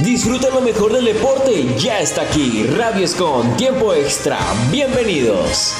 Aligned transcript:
Disfruta 0.00 0.50
lo 0.50 0.60
mejor 0.60 0.92
del 0.92 1.06
deporte, 1.06 1.74
ya 1.78 2.00
está 2.00 2.20
aquí, 2.20 2.64
Radio 2.64 3.02
Escon, 3.02 3.56
tiempo 3.56 3.94
extra, 3.94 4.38
bienvenidos. 4.70 5.74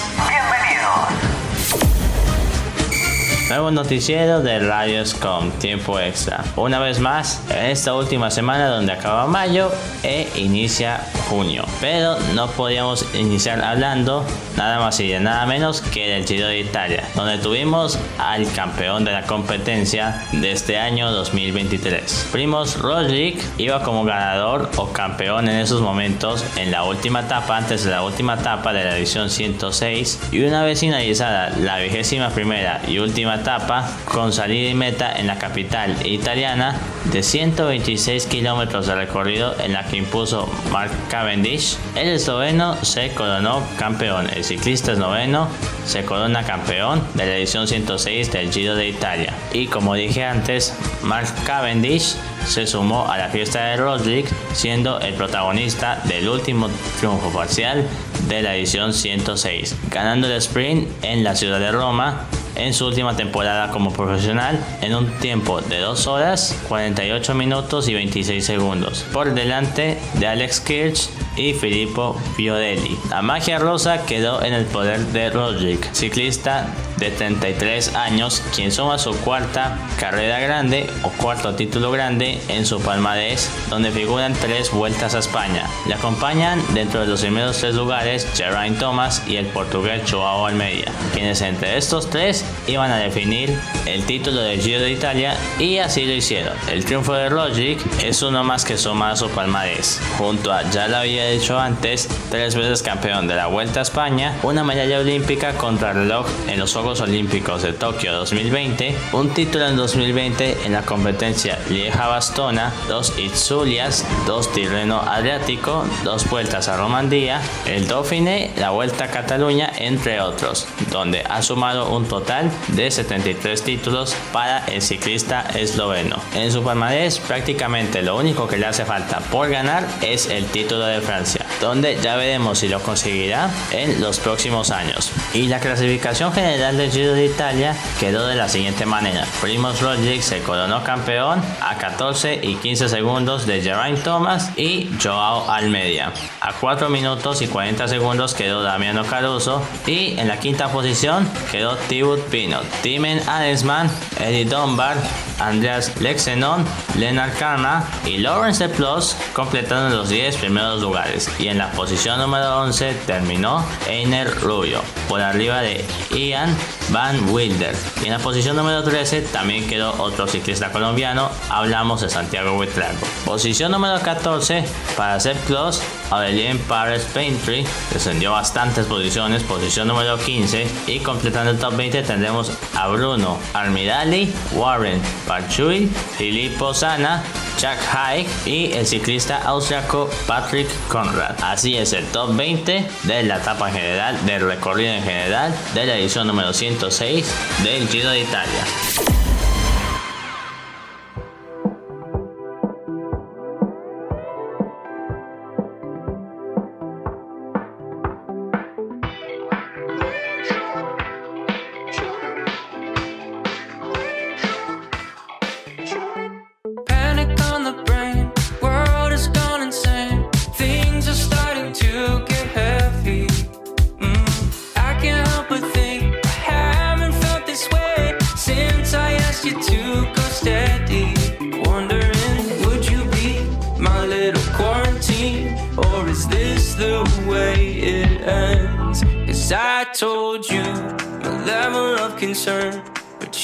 Nuevo 3.48 3.71
noticiero 3.71 4.43
de 4.43 4.58
Radios 4.58 5.14
con 5.14 5.53
tiempo 5.53 6.01
extra. 6.01 6.43
Una 6.56 6.80
vez 6.80 6.98
más, 6.98 7.40
en 7.49 7.67
esta 7.67 7.95
última 7.95 8.29
semana 8.29 8.67
donde 8.67 8.90
acaba 8.90 9.28
mayo 9.28 9.71
e 10.03 10.28
inicia 10.35 11.01
junio. 11.28 11.64
Pero 11.81 12.19
no 12.35 12.49
podíamos 12.49 13.06
iniciar 13.14 13.63
hablando 13.63 14.24
nada 14.56 14.81
más 14.81 14.99
y 14.99 15.06
de 15.06 15.21
nada 15.21 15.46
menos 15.46 15.81
que 15.81 16.09
del 16.09 16.27
Giro 16.27 16.48
de 16.48 16.59
Italia, 16.59 17.05
donde 17.14 17.38
tuvimos 17.38 18.01
al 18.19 18.51
campeón 18.52 19.05
de 19.05 19.12
la 19.12 19.23
competencia 19.23 20.24
de 20.33 20.51
este 20.51 20.78
año 20.78 21.12
2023. 21.12 22.30
Primos 22.33 22.80
Roglic 22.80 23.41
iba 23.59 23.83
como 23.84 24.05
ganador 24.05 24.70
o 24.77 24.92
campeón 24.92 25.48
en 25.48 25.56
esos 25.56 25.80
momentos 25.80 26.44
en 26.56 26.72
la 26.72 26.83
última 26.83 27.20
etapa, 27.20 27.56
antes 27.56 27.84
de 27.84 27.92
la 27.92 28.02
última 28.02 28.34
etapa 28.34 28.72
de 28.72 28.83
la 28.83 28.97
edición 28.97 29.30
106 29.30 30.30
y 30.33 30.42
una 30.42 30.64
vez 30.64 30.80
finalizada 30.80 31.50
la 31.50 31.78
vigésima 31.78 32.30
primera 32.30 32.80
y 32.88 32.98
última 32.98 33.35
etapa 33.36 33.88
con 34.04 34.32
salida 34.32 34.70
y 34.70 34.74
meta 34.74 35.12
en 35.16 35.26
la 35.26 35.38
capital 35.38 36.06
italiana 36.06 36.78
de 37.12 37.22
126 37.22 38.27
kilómetros 38.27 38.86
de 38.86 38.94
recorrido 38.94 39.54
en 39.60 39.72
la 39.72 39.84
que 39.84 39.96
impuso 39.96 40.48
Mark 40.70 40.90
Cavendish, 41.08 41.77
el 41.94 42.08
esloveno 42.08 42.77
se 42.84 43.12
coronó 43.14 43.62
campeón. 43.78 44.28
El 44.34 44.44
ciclista 44.44 44.92
esloveno 44.92 45.48
se 45.84 46.04
corona 46.04 46.42
campeón 46.42 47.02
de 47.14 47.27
la 47.27 47.36
edición 47.36 47.68
106 47.68 48.32
del 48.32 48.52
Giro 48.52 48.74
de 48.74 48.88
Italia. 48.88 49.32
Y 49.52 49.66
como 49.66 49.94
dije 49.94 50.24
antes, 50.24 50.74
Mark 51.02 51.28
Cavendish 51.44 52.16
se 52.46 52.66
sumó 52.66 53.10
a 53.10 53.18
la 53.18 53.28
fiesta 53.28 53.64
de 53.66 53.77
Rodrick, 53.77 54.28
siendo 54.52 55.00
el 55.00 55.14
protagonista 55.14 56.00
del 56.05 56.28
último 56.28 56.68
triunfo 56.98 57.30
parcial 57.30 57.86
de 58.28 58.42
la 58.42 58.56
edición 58.56 58.92
106, 58.92 59.77
ganando 59.91 60.27
el 60.27 60.34
sprint 60.34 60.89
en 61.02 61.24
la 61.24 61.34
ciudad 61.34 61.61
de 61.61 61.72
Roma 61.72 62.27
en 62.56 62.74
su 62.74 62.86
última 62.86 63.16
temporada 63.16 63.70
como 63.70 63.92
profesional 63.92 64.58
en 64.80 64.94
un 64.94 65.10
tiempo 65.18 65.60
de 65.60 65.78
2 65.78 66.06
horas 66.06 66.58
48 66.68 67.34
minutos 67.34 67.88
y 67.88 67.94
26 67.94 68.44
segundos 68.44 69.04
por 69.12 69.34
delante 69.34 69.98
de 70.14 70.26
Alex 70.26 70.60
Kirch 70.60 71.08
y 71.36 71.52
Filippo 71.52 72.18
Fiodelli. 72.36 72.98
La 73.10 73.22
magia 73.22 73.58
rosa 73.58 74.04
quedó 74.06 74.42
en 74.42 74.54
el 74.54 74.64
poder 74.64 75.00
de 75.06 75.30
Rodrick, 75.30 75.92
ciclista 75.92 76.66
de 76.97 77.11
33 77.11 77.94
años, 77.94 78.42
quien 78.55 78.72
suma 78.72 78.98
su 78.98 79.16
cuarta 79.20 79.78
carrera 79.98 80.39
grande 80.41 80.89
o 81.02 81.11
cuarto 81.11 81.55
título 81.55 81.91
grande 81.91 82.41
en 82.48 82.66
su 82.66 82.80
palmarés, 82.80 83.50
donde 83.69 83.91
figuran 83.91 84.34
tres 84.34 84.70
vueltas 84.70 85.14
a 85.14 85.19
España. 85.19 85.67
Le 85.86 85.94
acompañan 85.94 86.62
dentro 86.74 87.00
de 87.00 87.06
los 87.06 87.20
primeros 87.20 87.58
tres 87.58 87.74
lugares 87.74 88.27
Geraint 88.34 88.78
Thomas 88.78 89.22
y 89.27 89.36
el 89.36 89.47
portugués 89.47 90.02
Joao 90.11 90.47
Almeida, 90.47 90.92
quienes 91.12 91.41
entre 91.42 91.77
estos 91.77 92.08
tres 92.11 92.44
iban 92.67 92.91
a 92.91 92.98
definir 92.98 93.58
el 93.86 94.05
título 94.05 94.41
del 94.41 94.61
Giro 94.61 94.80
de 94.80 94.92
Italia 94.92 95.36
y 95.58 95.78
así 95.78 96.05
lo 96.05 96.12
hicieron. 96.12 96.55
El 96.70 96.84
triunfo 96.84 97.12
de 97.14 97.28
Roglic 97.28 97.80
es 98.02 98.22
uno 98.22 98.44
más 98.44 98.64
que 98.64 98.78
suma 98.78 99.11
a 99.11 99.17
su 99.17 99.28
palmarés, 99.30 100.00
junto 100.19 100.52
a, 100.52 100.69
ya 100.70 100.89
lo 100.89 100.98
había 100.98 101.28
dicho 101.28 101.58
antes, 101.58 102.08
tres 102.30 102.55
veces 102.55 102.83
campeón 102.83 103.27
de 103.28 103.34
la 103.34 103.47
Vuelta 103.47 103.80
a 103.80 103.83
España, 103.83 104.34
una 104.42 104.64
medalla 104.64 105.00
olímpica 105.00 105.52
contra 105.55 105.92
reloj 105.92 106.27
en 106.48 106.58
los 106.58 106.72
Juegos 106.72 106.86
Olímpicos 106.87 107.62
de 107.62 107.73
Tokio 107.73 108.12
2020, 108.12 108.95
un 109.12 109.31
título 109.31 109.67
en 109.67 109.77
2020 109.77 110.67
en 110.67 110.73
la 110.73 110.83
competencia 110.83 111.59
Lieja-Bastona, 111.69 112.73
dos 112.87 113.12
Itzulias, 113.19 114.06
dos 114.25 114.53
Tirreno 114.53 115.01
Adriático, 115.01 115.84
dos 116.05 116.31
vueltas 116.31 116.69
a 116.69 116.77
Romandía, 116.77 117.41
el 117.67 117.89
Dauphiné, 117.89 118.53
la 118.57 118.70
Vuelta 118.70 119.07
a 119.07 119.11
Cataluña, 119.11 119.69
entre 119.77 120.20
otros, 120.20 120.69
donde 120.92 121.25
ha 121.29 121.42
sumado 121.42 121.91
un 121.91 122.07
total 122.07 122.52
de 122.69 122.89
73 122.89 123.64
títulos 123.64 124.14
para 124.33 124.64
el 124.67 124.80
ciclista 124.80 125.41
esloveno. 125.57 126.23
En 126.36 126.52
su 126.52 126.63
palmarés 126.63 127.19
prácticamente 127.19 128.01
lo 128.01 128.17
único 128.17 128.47
que 128.47 128.59
le 128.59 128.67
hace 128.67 128.85
falta 128.85 129.19
por 129.33 129.51
ganar 129.51 129.85
es 130.03 130.31
el 130.31 130.47
título 130.47 130.87
de 130.87 131.01
Francia, 131.01 131.45
donde 131.61 131.99
ya 132.01 132.15
veremos 132.15 132.61
si 132.61 132.69
lo 132.69 132.79
conseguirá 132.81 133.51
en 133.73 134.01
los 134.01 134.21
próximos 134.21 134.71
años. 134.71 135.11
Y 135.35 135.49
la 135.49 135.59
clasificación 135.59 136.33
general 136.33 136.76
del 136.77 136.91
Giro 136.91 137.15
de 137.15 137.27
Italia 137.27 137.77
quedó 137.99 138.27
de 138.27 138.35
la 138.35 138.49
siguiente 138.49 138.87
manera. 138.87 139.25
Primoz 139.41 139.81
Roglic 139.81 140.23
se 140.23 140.43
coronó 140.43 140.85
campeón 140.85 141.43
a 141.61 141.77
14 141.77 142.41
y 142.43 142.57
15 142.57 142.89
segundos 142.89 143.47
de 143.47 143.63
Geraint 143.63 144.03
Thomas 144.03 144.51
y 144.57 144.91
Joao 145.03 145.51
Almeida. 145.51 146.13
A 146.41 146.53
4 146.53 146.89
minutos 146.89 147.43
y 147.43 147.47
40 147.47 147.89
segundos 147.89 148.35
quedó 148.35 148.63
Damiano 148.63 149.05
Caruso 149.05 149.63
y 149.87 150.19
en 150.19 150.29
la 150.29 150.39
quinta 150.39 150.69
posición 150.69 151.29
quedó 151.51 151.77
Thibaut 151.77 152.21
Pinot, 152.31 152.65
Timen 152.83 153.21
Adelsman, 153.29 153.91
Eddie 154.21 154.45
Dunbar, 154.45 154.97
Andreas 155.39 156.01
Lexenon, 156.01 156.65
Lennart 156.97 157.39
Karna 157.39 157.85
y 158.05 158.19
Lawrence 158.19 158.69
Plus 158.69 159.17
completaron 159.33 159.95
los 159.95 160.09
10 160.09 160.37
primeros 160.37 160.81
lugares 160.81 161.31
y 161.39 161.49
en 161.49 161.59
la 161.59 161.71
posición 161.73 162.19
número 162.19 162.61
11 162.61 162.95
terminó 163.07 163.65
Einer 163.89 164.31
Rubio 164.41 164.83
por 165.09 165.21
arriba 165.21 165.61
de 165.61 165.85
Ian 166.11 166.57
Van 166.91 167.28
Wilder. 167.31 167.75
Y 168.03 168.06
en 168.06 168.12
la 168.12 168.19
posición 168.19 168.56
número 168.56 168.82
13 168.82 169.22
también 169.22 169.66
quedó 169.66 169.94
otro 170.03 170.27
ciclista 170.27 170.71
colombiano. 170.72 171.31
Hablamos 171.49 172.00
de 172.00 172.10
Santiago 172.10 172.56
Huitrago 172.56 172.97
posición 173.25 173.72
número 173.72 174.00
14 174.00 174.65
para 174.97 175.21
Sepp 175.21 175.37
Plus 175.47 175.81
Aurelien 176.10 176.59
Paris 176.59 177.06
Paintry 177.12 177.66
descendió 177.93 178.32
bastantes 178.32 178.87
posiciones. 178.87 179.43
Posición 179.43 179.88
número 179.88 180.16
15 180.16 180.66
y 180.87 181.00
completando 181.00 181.50
el 181.50 181.59
top 181.59 181.77
20 181.77 182.03
tendremos 182.03 182.53
a 182.75 182.88
Bruno 182.88 183.38
Armirali 183.53 184.33
Warren 184.53 185.03
Parchui 185.27 185.88
Filippo 186.16 186.72
Sana 186.72 187.22
Jack 187.59 187.78
Haig 187.94 188.27
y 188.44 188.72
el 188.72 188.87
ciclista 188.87 189.38
austriaco 189.43 190.10
Patrick 190.27 190.69
Conrad. 190.88 191.37
Así 191.43 191.77
es 191.77 191.93
el 191.93 192.04
top 192.06 192.37
20 192.37 192.87
de 193.04 193.22
la 193.22 193.38
etapa 193.38 193.71
general, 193.71 194.25
del 194.27 194.43
recorrido 194.43 194.93
en 194.93 195.03
general 195.03 195.54
de 195.75 195.87
la 195.87 195.97
edición 195.97 196.27
número 196.27 196.53
106 196.56 197.27
del 197.62 197.87
Giro 197.89 198.11
de 198.11 198.21
Italia. 198.21 199.26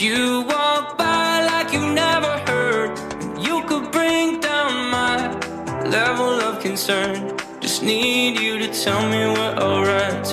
You 0.02 0.42
walk 0.48 0.98
by 0.98 1.44
like 1.46 1.72
you 1.72 1.92
never 1.94 2.36
heard. 2.48 2.90
You 3.38 3.62
could 3.68 3.92
bring 3.92 4.40
down 4.40 4.90
my 4.90 5.16
level 5.86 6.40
of 6.40 6.60
concern. 6.60 7.38
Just 7.60 7.84
need 7.84 8.40
you 8.40 8.58
to 8.58 8.66
tell 8.82 9.08
me 9.08 9.18
we're 9.38 9.56
alright, 9.58 10.26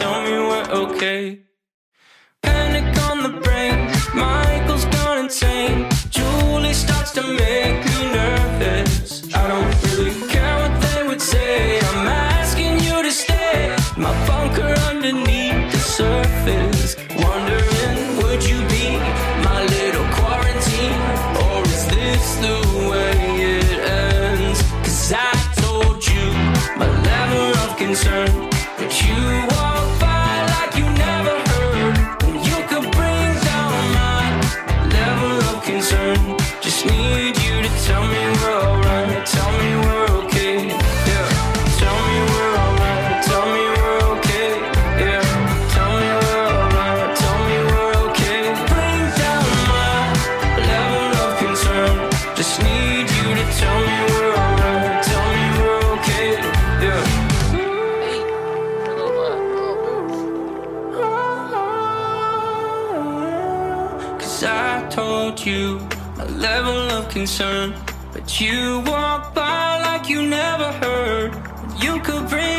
I 64.43 64.87
told 64.89 65.45
you 65.45 65.79
my 66.17 66.25
level 66.25 66.89
of 66.97 67.09
concern, 67.09 67.73
but 68.13 68.39
you 68.39 68.81
walked 68.85 69.35
by 69.35 69.81
like 69.81 70.07
you 70.09 70.21
never 70.21 70.71
heard. 70.83 71.31
You 71.83 71.99
could 72.01 72.27
bring 72.29 72.58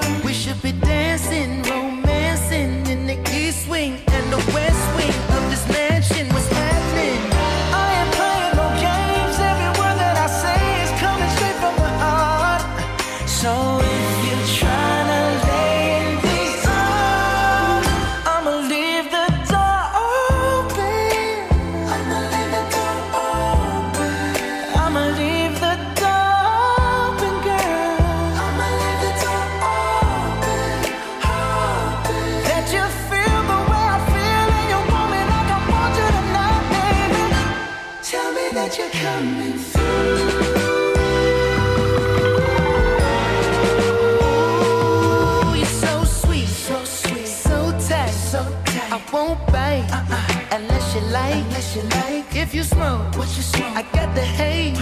the 54.21 54.27
haze. 54.27 54.77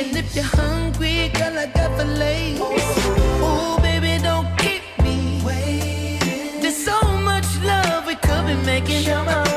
And 0.00 0.16
if 0.16 0.34
you're 0.36 0.44
hungry, 0.44 1.30
girl, 1.38 1.58
I 1.58 1.66
got 1.66 1.90
fillets. 1.98 2.60
Oh. 2.62 3.44
Ooh, 3.46 3.82
baby, 3.82 4.22
don't 4.22 4.48
keep 4.62 4.82
me 5.02 5.16
waiting. 5.44 6.60
There's 6.62 6.80
so 6.90 6.98
much 7.28 7.48
love 7.70 8.06
we 8.06 8.14
could 8.14 8.46
be 8.46 8.54
making. 8.70 9.47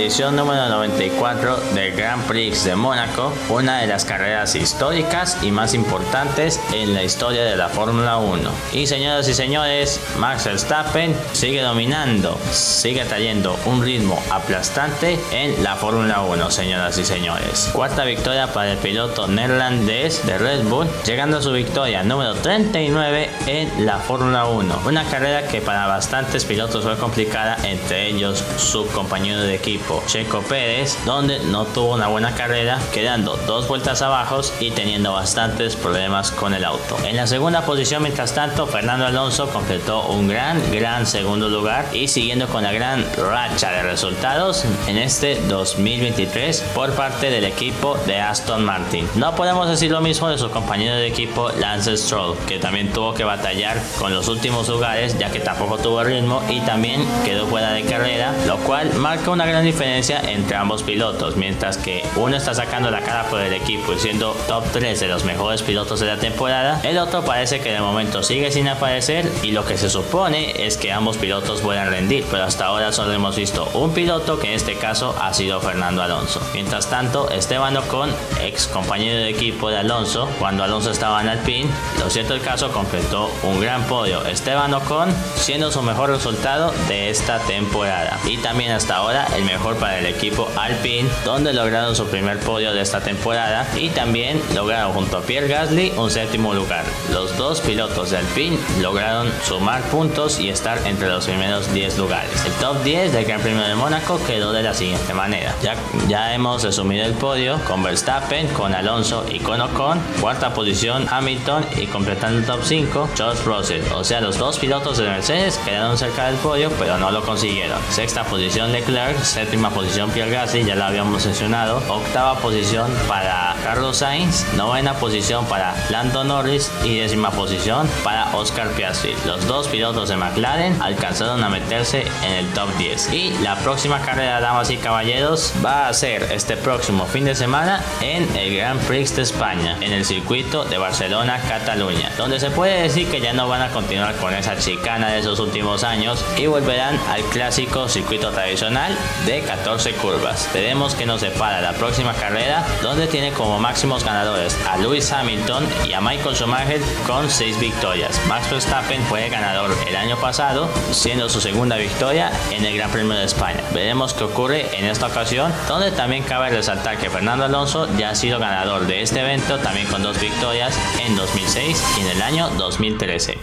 Edición 0.00 0.34
número 0.34 0.66
94 0.70 1.58
del 1.74 1.94
Grand 1.94 2.26
Prix 2.26 2.64
de 2.64 2.74
Mónaco, 2.74 3.34
una 3.50 3.80
de 3.80 3.86
las 3.86 4.06
carreras 4.06 4.54
históricas 4.54 5.36
y 5.42 5.50
más 5.50 5.74
importantes 5.74 6.58
en 6.72 6.94
la 6.94 7.02
historia 7.02 7.44
de 7.44 7.54
la 7.54 7.68
Fórmula 7.68 8.16
1. 8.16 8.50
Y 8.72 8.86
señoras 8.86 9.28
y 9.28 9.34
señores, 9.34 10.00
Max 10.18 10.46
Verstappen 10.46 11.14
sigue 11.32 11.60
dominando, 11.60 12.38
sigue 12.50 13.04
trayendo 13.04 13.58
un 13.66 13.82
ritmo 13.82 14.18
aplastante 14.30 15.18
en 15.32 15.62
la 15.62 15.76
Fórmula 15.76 16.22
1, 16.22 16.50
señoras 16.50 16.96
y 16.96 17.04
señores. 17.04 17.68
Cuarta 17.72 18.04
victoria 18.04 18.46
para 18.54 18.72
el 18.72 18.78
piloto 18.78 19.28
neerlandés 19.28 20.24
de 20.26 20.38
Red 20.38 20.64
Bull, 20.64 20.88
llegando 21.04 21.38
a 21.38 21.42
su 21.42 21.52
victoria 21.52 22.02
número 22.02 22.34
39 22.36 23.28
en 23.46 23.84
la 23.84 23.98
Fórmula 23.98 24.46
1. 24.46 24.80
Una 24.86 25.04
carrera 25.04 25.46
que 25.46 25.60
para 25.60 25.86
bastantes 25.86 26.46
pilotos 26.46 26.84
fue 26.84 26.96
complicada, 26.96 27.58
entre 27.64 28.08
ellos 28.08 28.42
su 28.56 28.86
compañero 28.86 29.40
de 29.42 29.54
equipo 29.54 29.89
Checo 30.06 30.40
Pérez, 30.42 30.96
donde 31.04 31.40
no 31.40 31.64
tuvo 31.64 31.94
una 31.94 32.08
buena 32.08 32.34
carrera, 32.34 32.78
quedando 32.92 33.36
dos 33.46 33.66
vueltas 33.66 34.02
abajo 34.02 34.40
y 34.60 34.70
teniendo 34.70 35.12
bastantes 35.12 35.74
problemas 35.74 36.30
con 36.30 36.54
el 36.54 36.64
auto. 36.64 36.96
En 37.04 37.16
la 37.16 37.26
segunda 37.26 37.62
posición, 37.62 38.02
mientras 38.02 38.32
tanto, 38.32 38.66
Fernando 38.66 39.06
Alonso 39.06 39.48
completó 39.50 40.06
un 40.06 40.28
gran, 40.28 40.70
gran 40.70 41.06
segundo 41.06 41.48
lugar 41.48 41.86
y 41.92 42.06
siguiendo 42.08 42.46
con 42.46 42.62
la 42.62 42.72
gran 42.72 43.04
racha 43.16 43.72
de 43.72 43.82
resultados 43.82 44.64
en 44.86 44.96
este 44.96 45.40
2023 45.48 46.60
por 46.74 46.92
parte 46.92 47.30
del 47.30 47.44
equipo 47.44 47.96
de 48.06 48.20
Aston 48.20 48.64
Martin. 48.64 49.08
No 49.16 49.34
podemos 49.34 49.68
decir 49.68 49.90
lo 49.90 50.00
mismo 50.00 50.28
de 50.28 50.38
su 50.38 50.50
compañero 50.50 50.94
de 50.94 51.08
equipo 51.08 51.50
Lance 51.58 51.96
Stroll, 51.96 52.36
que 52.46 52.58
también 52.58 52.92
tuvo 52.92 53.14
que 53.14 53.24
batallar 53.24 53.76
con 53.98 54.14
los 54.14 54.28
últimos 54.28 54.68
lugares 54.68 55.18
ya 55.18 55.30
que 55.30 55.40
tampoco 55.40 55.78
tuvo 55.78 56.04
ritmo 56.04 56.42
y 56.48 56.60
también 56.60 57.04
quedó 57.24 57.46
fuera 57.46 57.72
de 57.72 57.82
carrera, 57.82 58.32
lo 58.46 58.58
cual 58.58 58.94
marca 58.94 59.30
una 59.30 59.46
gran 59.46 59.64
diferencia 59.64 59.79
entre 59.82 60.56
ambos 60.56 60.82
pilotos, 60.82 61.36
mientras 61.36 61.78
que 61.78 62.04
uno 62.16 62.36
está 62.36 62.54
sacando 62.54 62.90
la 62.90 63.00
cara 63.00 63.24
por 63.30 63.40
el 63.40 63.52
equipo 63.54 63.94
y 63.94 63.98
siendo 63.98 64.32
top 64.46 64.64
3 64.72 65.00
de 65.00 65.08
los 65.08 65.24
mejores 65.24 65.62
pilotos 65.62 66.00
de 66.00 66.06
la 66.06 66.18
temporada, 66.18 66.80
el 66.84 66.98
otro 66.98 67.24
parece 67.24 67.60
que 67.60 67.72
de 67.72 67.80
momento 67.80 68.22
sigue 68.22 68.50
sin 68.50 68.68
aparecer 68.68 69.30
y 69.42 69.52
lo 69.52 69.64
que 69.64 69.78
se 69.78 69.88
supone 69.88 70.66
es 70.66 70.76
que 70.76 70.92
ambos 70.92 71.16
pilotos 71.16 71.62
puedan 71.62 71.88
rendir, 71.88 72.26
pero 72.30 72.44
hasta 72.44 72.66
ahora 72.66 72.92
solo 72.92 73.12
hemos 73.14 73.36
visto 73.36 73.70
un 73.72 73.94
piloto 73.94 74.38
que 74.38 74.48
en 74.48 74.54
este 74.54 74.74
caso 74.74 75.16
ha 75.18 75.32
sido 75.32 75.60
Fernando 75.60 76.02
Alonso. 76.02 76.42
Mientras 76.52 76.90
tanto, 76.90 77.30
Esteban 77.30 77.76
Ocon, 77.76 78.10
ex 78.42 78.66
compañero 78.66 79.16
de 79.16 79.30
equipo 79.30 79.70
de 79.70 79.78
Alonso, 79.78 80.28
cuando 80.38 80.62
Alonso 80.62 80.90
estaba 80.90 81.22
en 81.22 81.28
Alpine, 81.28 81.70
lo 81.98 82.10
cierto 82.10 82.34
el 82.34 82.42
caso 82.42 82.70
completó 82.70 83.30
un 83.44 83.60
gran 83.60 83.84
podio. 83.84 84.26
Esteban 84.26 84.74
Ocon 84.74 85.14
siendo 85.36 85.72
su 85.72 85.80
mejor 85.80 86.10
resultado 86.10 86.74
de 86.88 87.08
esta 87.08 87.38
temporada 87.38 88.18
y 88.26 88.36
también 88.38 88.72
hasta 88.72 88.96
ahora 88.96 89.26
el 89.34 89.44
mejor 89.44 89.59
para 89.60 89.98
el 89.98 90.06
equipo 90.06 90.50
Alpine, 90.56 91.08
donde 91.24 91.52
lograron 91.52 91.94
su 91.94 92.06
primer 92.06 92.38
podio 92.38 92.72
de 92.72 92.80
esta 92.80 93.00
temporada 93.00 93.66
y 93.76 93.90
también 93.90 94.40
lograron 94.54 94.92
junto 94.92 95.18
a 95.18 95.22
Pierre 95.22 95.48
Gasly 95.48 95.92
un 95.96 96.10
séptimo 96.10 96.54
lugar. 96.54 96.84
Los 97.12 97.36
dos 97.36 97.60
pilotos 97.60 98.10
de 98.10 98.16
Alpine 98.16 98.58
lograron 98.80 99.30
sumar 99.46 99.82
puntos 99.82 100.40
y 100.40 100.48
estar 100.48 100.78
entre 100.86 101.08
los 101.08 101.26
primeros 101.26 101.72
10 101.72 101.98
lugares. 101.98 102.30
El 102.46 102.52
top 102.54 102.82
10 102.82 103.12
del 103.12 103.24
Gran 103.24 103.40
Premio 103.42 103.62
de 103.62 103.74
Mónaco 103.74 104.18
quedó 104.26 104.52
de 104.52 104.62
la 104.62 104.74
siguiente 104.74 105.12
manera. 105.12 105.54
Ya, 105.62 105.76
ya 106.08 106.34
hemos 106.34 106.62
resumido 106.62 107.04
el 107.04 107.12
podio 107.12 107.62
con 107.64 107.82
Verstappen, 107.82 108.48
con 108.48 108.74
Alonso 108.74 109.26
y 109.30 109.40
con 109.40 109.60
Ocon. 109.60 110.00
Cuarta 110.20 110.54
posición 110.54 111.06
Hamilton 111.08 111.66
y 111.76 111.86
completando 111.86 112.38
el 112.38 112.46
top 112.46 112.60
5 112.64 113.10
George 113.14 113.42
Russell. 113.44 113.82
O 113.94 114.04
sea, 114.04 114.20
los 114.20 114.38
dos 114.38 114.58
pilotos 114.58 114.98
de 114.98 115.04
Mercedes 115.04 115.58
quedaron 115.58 115.98
cerca 115.98 116.26
del 116.26 116.36
podio 116.36 116.70
pero 116.78 116.98
no 116.98 117.10
lo 117.10 117.22
consiguieron. 117.22 117.78
Sexta 117.90 118.24
posición 118.24 118.72
Leclerc, 118.72 119.18
séptima 119.50 119.70
posición 119.70 120.10
Pierre 120.10 120.30
Gasly, 120.30 120.64
ya 120.64 120.76
lo 120.76 120.84
habíamos 120.84 121.26
mencionado. 121.26 121.82
Octava 121.88 122.36
posición 122.38 122.88
para 123.08 123.56
Carlos 123.64 123.96
Sainz, 123.96 124.44
novena 124.54 124.94
posición 124.94 125.44
para 125.46 125.74
Lando 125.90 126.22
Norris 126.22 126.70
y 126.84 126.98
décima 127.00 127.32
posición 127.32 127.88
para 128.04 128.36
Oscar 128.36 128.68
Piastri. 128.68 129.16
Los 129.26 129.48
dos 129.48 129.66
pilotos 129.66 130.08
de 130.08 130.16
McLaren 130.16 130.80
alcanzaron 130.80 131.42
a 131.42 131.48
meterse 131.48 132.04
en 132.24 132.32
el 132.32 132.46
top 132.52 132.68
10. 132.78 133.12
Y 133.12 133.30
la 133.42 133.56
próxima 133.56 134.00
carrera, 134.00 134.40
damas 134.40 134.70
y 134.70 134.76
caballeros, 134.76 135.52
va 135.64 135.88
a 135.88 135.94
ser 135.94 136.28
este 136.30 136.56
próximo 136.56 137.06
fin 137.06 137.24
de 137.24 137.34
semana 137.34 137.82
en 138.00 138.36
el 138.36 138.56
Grand 138.56 138.80
Prix 138.86 139.16
de 139.16 139.22
España, 139.22 139.76
en 139.80 139.92
el 139.92 140.04
circuito 140.04 140.64
de 140.64 140.78
Barcelona-Cataluña, 140.78 142.12
donde 142.16 142.38
se 142.38 142.52
puede 142.52 142.82
decir 142.82 143.10
que 143.10 143.20
ya 143.20 143.32
no 143.32 143.48
van 143.48 143.62
a 143.62 143.70
continuar 143.70 144.14
con 144.16 144.32
esa 144.32 144.56
chicana 144.56 145.08
de 145.08 145.18
esos 145.18 145.40
últimos 145.40 145.82
años 145.82 146.24
y 146.36 146.46
volverán 146.46 146.96
al 147.08 147.22
clásico 147.24 147.88
circuito 147.88 148.30
tradicional 148.30 148.96
de 149.26 149.39
14 149.40 149.92
curvas. 149.94 150.48
Veremos 150.52 150.94
que 150.94 151.06
nos 151.06 151.20
separa 151.20 151.60
la 151.60 151.72
próxima 151.72 152.14
carrera, 152.14 152.64
donde 152.82 153.06
tiene 153.06 153.32
como 153.32 153.58
máximos 153.58 154.04
ganadores 154.04 154.56
a 154.68 154.76
Lewis 154.76 155.12
Hamilton 155.12 155.66
y 155.86 155.92
a 155.92 156.00
Michael 156.00 156.34
Schumacher 156.34 156.80
con 157.06 157.30
6 157.30 157.60
victorias. 157.60 158.20
Max 158.28 158.50
Verstappen 158.50 159.02
fue 159.04 159.28
ganador 159.28 159.70
el 159.88 159.96
año 159.96 160.16
pasado, 160.16 160.68
siendo 160.92 161.28
su 161.28 161.40
segunda 161.40 161.76
victoria 161.76 162.30
en 162.50 162.64
el 162.64 162.76
Gran 162.76 162.90
Premio 162.90 163.14
de 163.14 163.24
España. 163.24 163.62
Veremos 163.72 164.14
qué 164.14 164.24
ocurre 164.24 164.78
en 164.78 164.86
esta 164.86 165.06
ocasión, 165.06 165.52
donde 165.68 165.90
también 165.90 166.22
cabe 166.22 166.50
resaltar 166.50 166.98
que 166.98 167.10
Fernando 167.10 167.44
Alonso 167.44 167.88
ya 167.96 168.10
ha 168.10 168.14
sido 168.14 168.38
ganador 168.38 168.86
de 168.86 169.02
este 169.02 169.20
evento, 169.20 169.58
también 169.58 169.86
con 169.86 170.02
dos 170.02 170.20
victorias 170.20 170.78
en 171.00 171.16
2006 171.16 171.84
y 171.98 172.00
en 172.00 172.06
el 172.08 172.22
año 172.22 172.50
2013. 172.50 173.38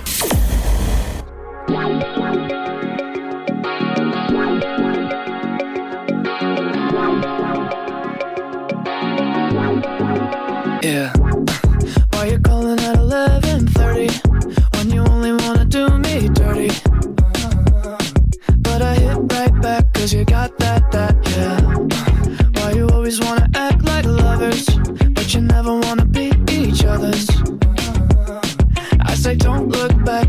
Like 23.88 24.06
lovers, 24.06 24.65
but 25.15 25.34
you 25.34 25.41
never 25.41 25.74
wanna 25.79 26.06
be 26.06 26.32
each 26.51 26.84
other's? 26.86 27.27
I 29.01 29.15
say 29.15 29.36
don't 29.36 29.70
look 29.70 29.94
back, 30.03 30.27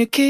you 0.00 0.06
keep 0.06 0.29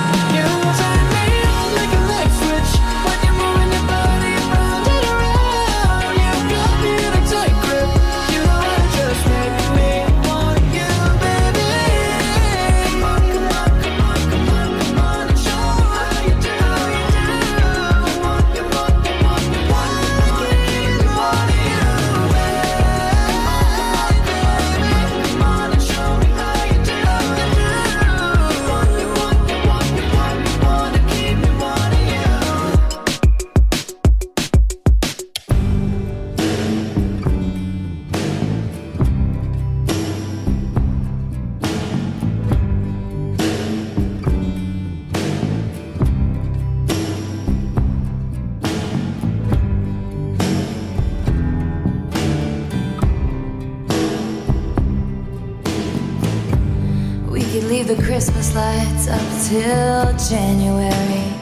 leave 57.83 57.97
the 57.97 58.03
Christmas 58.03 58.53
lights 58.53 59.07
up 59.07 59.27
till 59.47 60.29
January. 60.29 61.33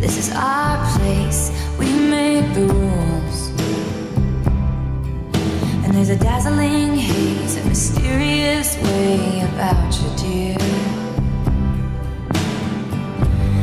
This 0.00 0.18
is 0.18 0.30
our 0.34 0.76
place, 0.98 1.50
we 1.78 1.86
make 2.10 2.44
the 2.54 2.66
rules. 2.66 3.48
And 5.84 5.94
there's 5.94 6.10
a 6.10 6.16
dazzling 6.16 6.96
haze, 6.96 7.56
a 7.56 7.64
mysterious 7.64 8.76
way 8.82 9.40
about 9.40 9.94
you, 9.98 10.08
dear. 10.22 10.58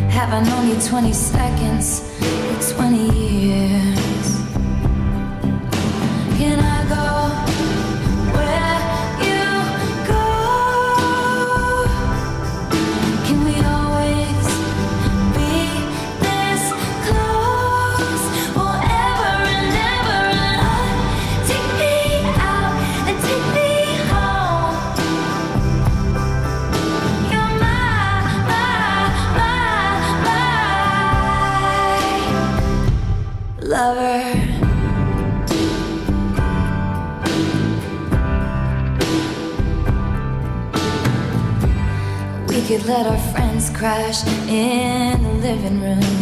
Have 0.10 0.34
I 0.34 0.42
known 0.44 0.70
you 0.70 0.82
20 0.82 1.14
seconds 1.14 2.02
or 2.22 2.74
20 2.76 3.12
years? 3.14 3.95
crash 43.86 44.26
in 44.50 45.22
the 45.22 45.34
living 45.48 45.80
room. 45.80 46.15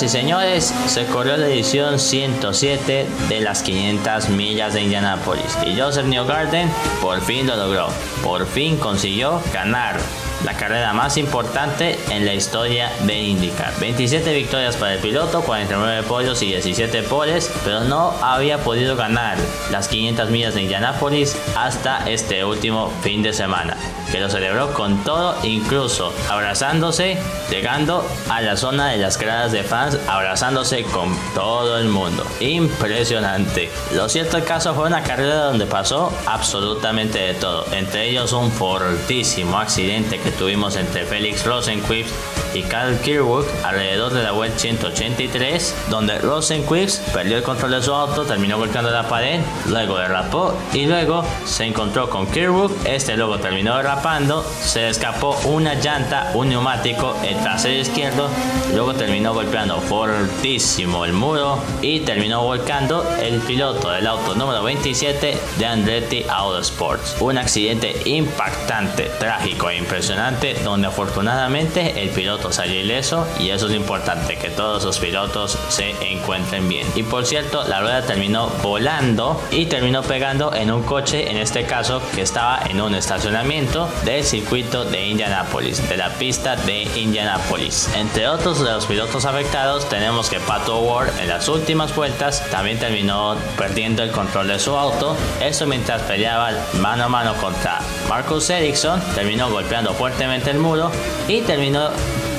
Y 0.00 0.08
señores, 0.08 0.72
se 0.86 1.06
corrió 1.06 1.36
la 1.36 1.48
edición 1.48 1.98
107 1.98 3.06
de 3.28 3.40
las 3.40 3.62
500 3.62 4.28
millas 4.28 4.74
de 4.74 4.82
Indianápolis 4.82 5.58
y 5.66 5.76
Joseph 5.76 6.06
Newgarden 6.06 6.70
por 7.02 7.20
fin 7.20 7.48
lo 7.48 7.56
logró. 7.56 7.88
Por 8.22 8.46
fin 8.46 8.76
consiguió 8.76 9.42
ganar 9.52 9.96
la 10.44 10.54
carrera 10.54 10.92
más 10.92 11.16
importante 11.16 11.98
en 12.10 12.24
la 12.24 12.34
historia 12.34 12.92
de 13.06 13.18
IndyCar. 13.18 13.78
27 13.80 14.32
victorias 14.34 14.76
para 14.76 14.94
el 14.94 15.00
piloto, 15.00 15.42
49 15.42 16.04
podios 16.04 16.40
y 16.42 16.46
17 16.46 17.02
poles, 17.02 17.50
pero 17.64 17.80
no 17.80 18.12
había 18.22 18.58
podido 18.58 18.94
ganar 18.94 19.36
las 19.72 19.88
500 19.88 20.30
millas 20.30 20.54
de 20.54 20.62
Indianápolis 20.62 21.36
hasta 21.56 22.08
este 22.08 22.44
último 22.44 22.92
fin 23.02 23.22
de 23.22 23.32
semana, 23.32 23.76
que 24.12 24.20
lo 24.20 24.30
celebró 24.30 24.72
con 24.74 25.02
todo, 25.02 25.36
incluso 25.42 26.14
abrazándose 26.30 27.18
llegando 27.50 28.08
a 28.28 28.40
la 28.40 28.56
zona 28.56 28.90
de 28.90 28.98
las 28.98 29.18
gradas 29.18 29.52
de 29.52 29.62
fans, 29.62 29.98
abrazándose 30.06 30.82
con 30.82 31.16
todo 31.34 31.78
el 31.78 31.88
mundo. 31.88 32.26
Impresionante. 32.40 33.70
Lo 33.92 34.08
cierto 34.08 34.36
el 34.36 34.44
caso 34.44 34.74
fue 34.74 34.86
una 34.86 35.02
carrera 35.02 35.44
donde 35.44 35.66
pasó 35.66 36.12
absolutamente 36.26 37.18
de 37.18 37.34
todo, 37.34 37.66
entre 37.72 38.08
ellos 38.08 38.32
un 38.32 38.50
fortísimo 38.50 39.58
accidente 39.58 40.18
que 40.18 40.30
tuvimos 40.30 40.76
entre 40.76 41.04
Félix 41.04 41.44
Rosenquist 41.44 42.10
y 42.54 42.62
Carl 42.62 42.98
Kirwood 43.00 43.46
alrededor 43.64 44.12
de 44.12 44.22
la 44.22 44.32
vuelta 44.32 44.58
183, 44.58 45.74
donde 45.90 46.18
Rosenquist 46.18 47.08
perdió 47.12 47.36
el 47.36 47.42
control 47.42 47.72
de 47.72 47.82
su 47.82 47.92
auto, 47.92 48.24
terminó 48.24 48.58
golpeando 48.58 48.90
la 48.90 49.08
pared, 49.08 49.40
luego 49.66 49.98
derrapó 49.98 50.54
y 50.72 50.86
luego 50.86 51.24
se 51.44 51.64
encontró 51.64 52.08
con 52.10 52.26
Kirwood, 52.26 52.72
este 52.86 53.16
luego 53.16 53.38
terminó 53.38 53.76
derrapando, 53.76 54.42
se 54.42 54.88
escapó 54.88 55.36
una 55.44 55.74
llanta, 55.74 56.32
un 56.34 56.48
neumático, 56.48 57.16
el 57.24 57.36
trasero 57.38 57.80
izquierdo, 57.80 58.28
luego 58.74 58.94
terminó 58.94 59.34
golpeando 59.34 59.80
fortísimo 59.80 61.04
el 61.04 61.12
muro 61.12 61.58
y 61.82 62.00
terminó 62.00 62.42
volcando 62.42 63.08
el 63.20 63.40
piloto 63.40 63.90
del 63.90 64.06
auto 64.06 64.34
número 64.34 64.62
27 64.62 65.38
de 65.58 65.66
Andretti 65.66 66.24
Autosports. 66.28 67.16
Un 67.20 67.38
accidente 67.38 67.94
impactante, 68.04 69.04
trágico 69.18 69.70
e 69.70 69.76
impresionante 69.76 70.54
donde 70.64 70.88
afortunadamente 70.88 72.02
el 72.02 72.10
piloto 72.10 72.37
salió 72.50 72.80
ileso 72.80 73.26
y 73.38 73.50
eso 73.50 73.68
es 73.68 73.74
importante, 73.74 74.36
que 74.36 74.50
todos 74.50 74.84
los 74.84 74.98
pilotos 74.98 75.58
se 75.68 75.90
encuentren 76.12 76.68
bien. 76.68 76.86
Y 76.94 77.02
por 77.02 77.26
cierto, 77.26 77.64
la 77.64 77.80
rueda 77.80 78.02
terminó 78.02 78.48
volando 78.62 79.40
y 79.50 79.66
terminó 79.66 80.02
pegando 80.02 80.54
en 80.54 80.70
un 80.70 80.82
coche, 80.82 81.30
en 81.30 81.36
este 81.36 81.64
caso 81.64 82.00
que 82.14 82.22
estaba 82.22 82.60
en 82.68 82.80
un 82.80 82.94
estacionamiento 82.94 83.88
del 84.04 84.24
circuito 84.24 84.84
de 84.84 85.06
Indianapolis, 85.06 85.88
de 85.88 85.96
la 85.96 86.10
pista 86.14 86.56
de 86.56 86.82
Indianapolis. 86.96 87.90
Entre 87.94 88.28
otros 88.28 88.58
de 88.58 88.70
los 88.70 88.86
pilotos 88.86 89.24
afectados 89.24 89.88
tenemos 89.88 90.28
que 90.28 90.40
Pato 90.40 90.78
Ward 90.80 91.10
en 91.20 91.28
las 91.28 91.48
últimas 91.48 91.94
vueltas 91.94 92.48
también 92.50 92.78
terminó 92.78 93.36
perdiendo 93.56 94.02
el 94.02 94.10
control 94.10 94.48
de 94.48 94.58
su 94.58 94.76
auto, 94.76 95.16
eso 95.40 95.66
mientras 95.66 96.02
peleaba 96.02 96.50
mano 96.74 97.04
a 97.04 97.08
mano 97.08 97.34
contra 97.34 97.80
Marcus 98.08 98.50
Ericsson, 98.50 99.00
terminó 99.14 99.50
golpeando 99.50 99.92
fuertemente 99.94 100.50
el 100.50 100.58
muro 100.58 100.90
y 101.26 101.40
terminó 101.42 101.90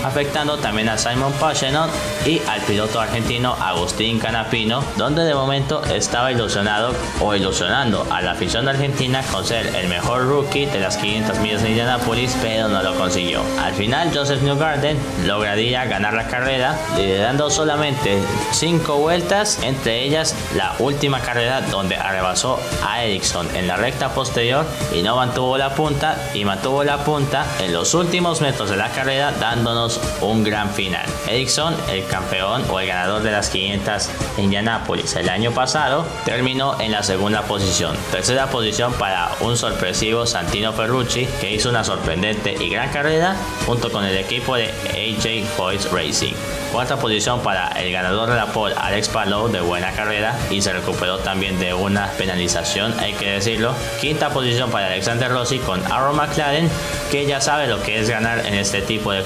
afectando 0.04 0.58
también 0.58 0.90
a 0.90 0.98
Simon 0.98 1.34
Pagenaud 1.34 1.90
y 2.26 2.42
al 2.48 2.62
piloto 2.62 3.00
argentino 3.00 3.56
Agustín 3.60 4.20
Canapino, 4.20 4.84
donde 4.98 5.24
de 5.24 5.34
momento 5.34 5.84
estaba 5.86 6.32
ilusionado 6.32 6.94
o 7.22 7.36
ilusionando 7.36 8.06
a 8.10 8.22
la 8.22 8.32
afición 8.32 8.68
argentina 8.68 9.24
con 9.32 9.46
ser 9.46 9.76
el 9.76 9.88
mejor 9.88 10.28
rookie 10.28 10.66
de 10.66 10.80
las 10.80 10.98
500 10.98 11.40
millas 11.40 11.62
de 11.64 11.70
Indianapolis, 11.70 12.36
pero 12.42 12.68
no 12.68 12.82
lo 12.84 12.96
consiguió. 12.96 13.42
Al 13.62 13.74
final, 13.74 14.12
Joseph 14.14 14.42
Newgarden 14.42 14.98
lograría 15.26 15.86
ganar 15.86 16.14
la 16.14 16.28
carrera, 16.28 16.78
liderando 16.98 17.50
solamente 17.50 18.20
5 18.52 18.98
vueltas, 18.98 19.60
entre 19.64 20.04
ellas 20.04 20.36
la 20.56 20.76
última 20.80 21.22
carrera 21.22 21.62
donde 21.62 21.96
arrebasó 21.96 22.60
a 22.86 23.04
Ericsson 23.04 23.48
en 23.56 23.68
la 23.68 23.78
recta 23.78 24.10
posterior 24.10 24.66
y 24.94 25.02
no 25.02 25.16
mantuvo 25.16 25.58
la 25.58 25.76
punta 25.76 26.18
y 26.34 26.46
mantuvo 26.46 26.84
la 26.84 27.04
punta 27.04 27.46
en 27.60 27.74
los 27.74 27.94
últimos 27.94 28.42
metros 28.42 28.70
de 28.70 28.78
la 28.78 28.90
carrera 28.90 29.32
dándonos 29.40 29.89
un 30.22 30.44
gran 30.44 30.70
final. 30.70 31.06
Ericsson, 31.28 31.76
el 31.90 32.06
campeón 32.06 32.64
o 32.70 32.80
el 32.80 32.88
ganador 32.88 33.24
de 33.24 33.32
las 33.32 33.50
500 33.50 34.10
en 34.38 34.44
Indianapolis 34.46 35.16
el 35.16 35.30
año 35.30 35.52
pasado, 35.52 36.06
terminó 36.26 36.80
en 36.82 36.92
la 36.92 37.04
segunda 37.04 37.44
posición. 37.44 37.96
Tercera 38.12 38.48
posición 38.48 38.94
para 38.94 39.32
un 39.40 39.56
sorpresivo 39.58 40.26
Santino 40.26 40.74
Ferrucci 40.74 41.26
que 41.40 41.54
hizo 41.54 41.70
una 41.70 41.84
sorprendente 41.84 42.56
y 42.60 42.70
gran 42.70 42.92
carrera 42.92 43.36
junto 43.66 43.92
con 43.92 44.06
el 44.06 44.18
equipo 44.18 44.56
de 44.56 44.70
AJ 44.70 45.46
Foyt 45.56 45.86
Racing. 45.92 46.34
Cuarta 46.72 46.98
posición 46.98 47.42
para 47.42 47.70
el 47.70 47.92
ganador 47.92 48.30
de 48.30 48.36
la 48.36 48.48
pole 48.48 48.76
Alex 48.78 49.10
Palou 49.10 49.48
de 49.48 49.60
buena 49.60 49.92
carrera 49.94 50.38
y 50.52 50.62
se 50.62 50.72
recuperó 50.72 51.18
también 51.18 51.60
de 51.60 51.74
una 51.74 52.08
penalización, 52.12 52.94
hay 53.00 53.14
que 53.14 53.32
decirlo. 53.32 53.74
Quinta 54.00 54.30
posición 54.30 54.70
para 54.70 54.88
Alexander 54.88 55.32
Rossi 55.32 55.58
con 55.60 55.84
Aaron 55.92 56.16
McLaren 56.16 56.70
que 57.12 57.26
ya 57.26 57.42
sabe 57.42 57.68
lo 57.68 57.82
que 57.82 58.00
es 58.00 58.10
ganar 58.10 58.46
en 58.46 58.54
este 58.54 58.82
tipo 58.82 59.12
de 59.12 59.24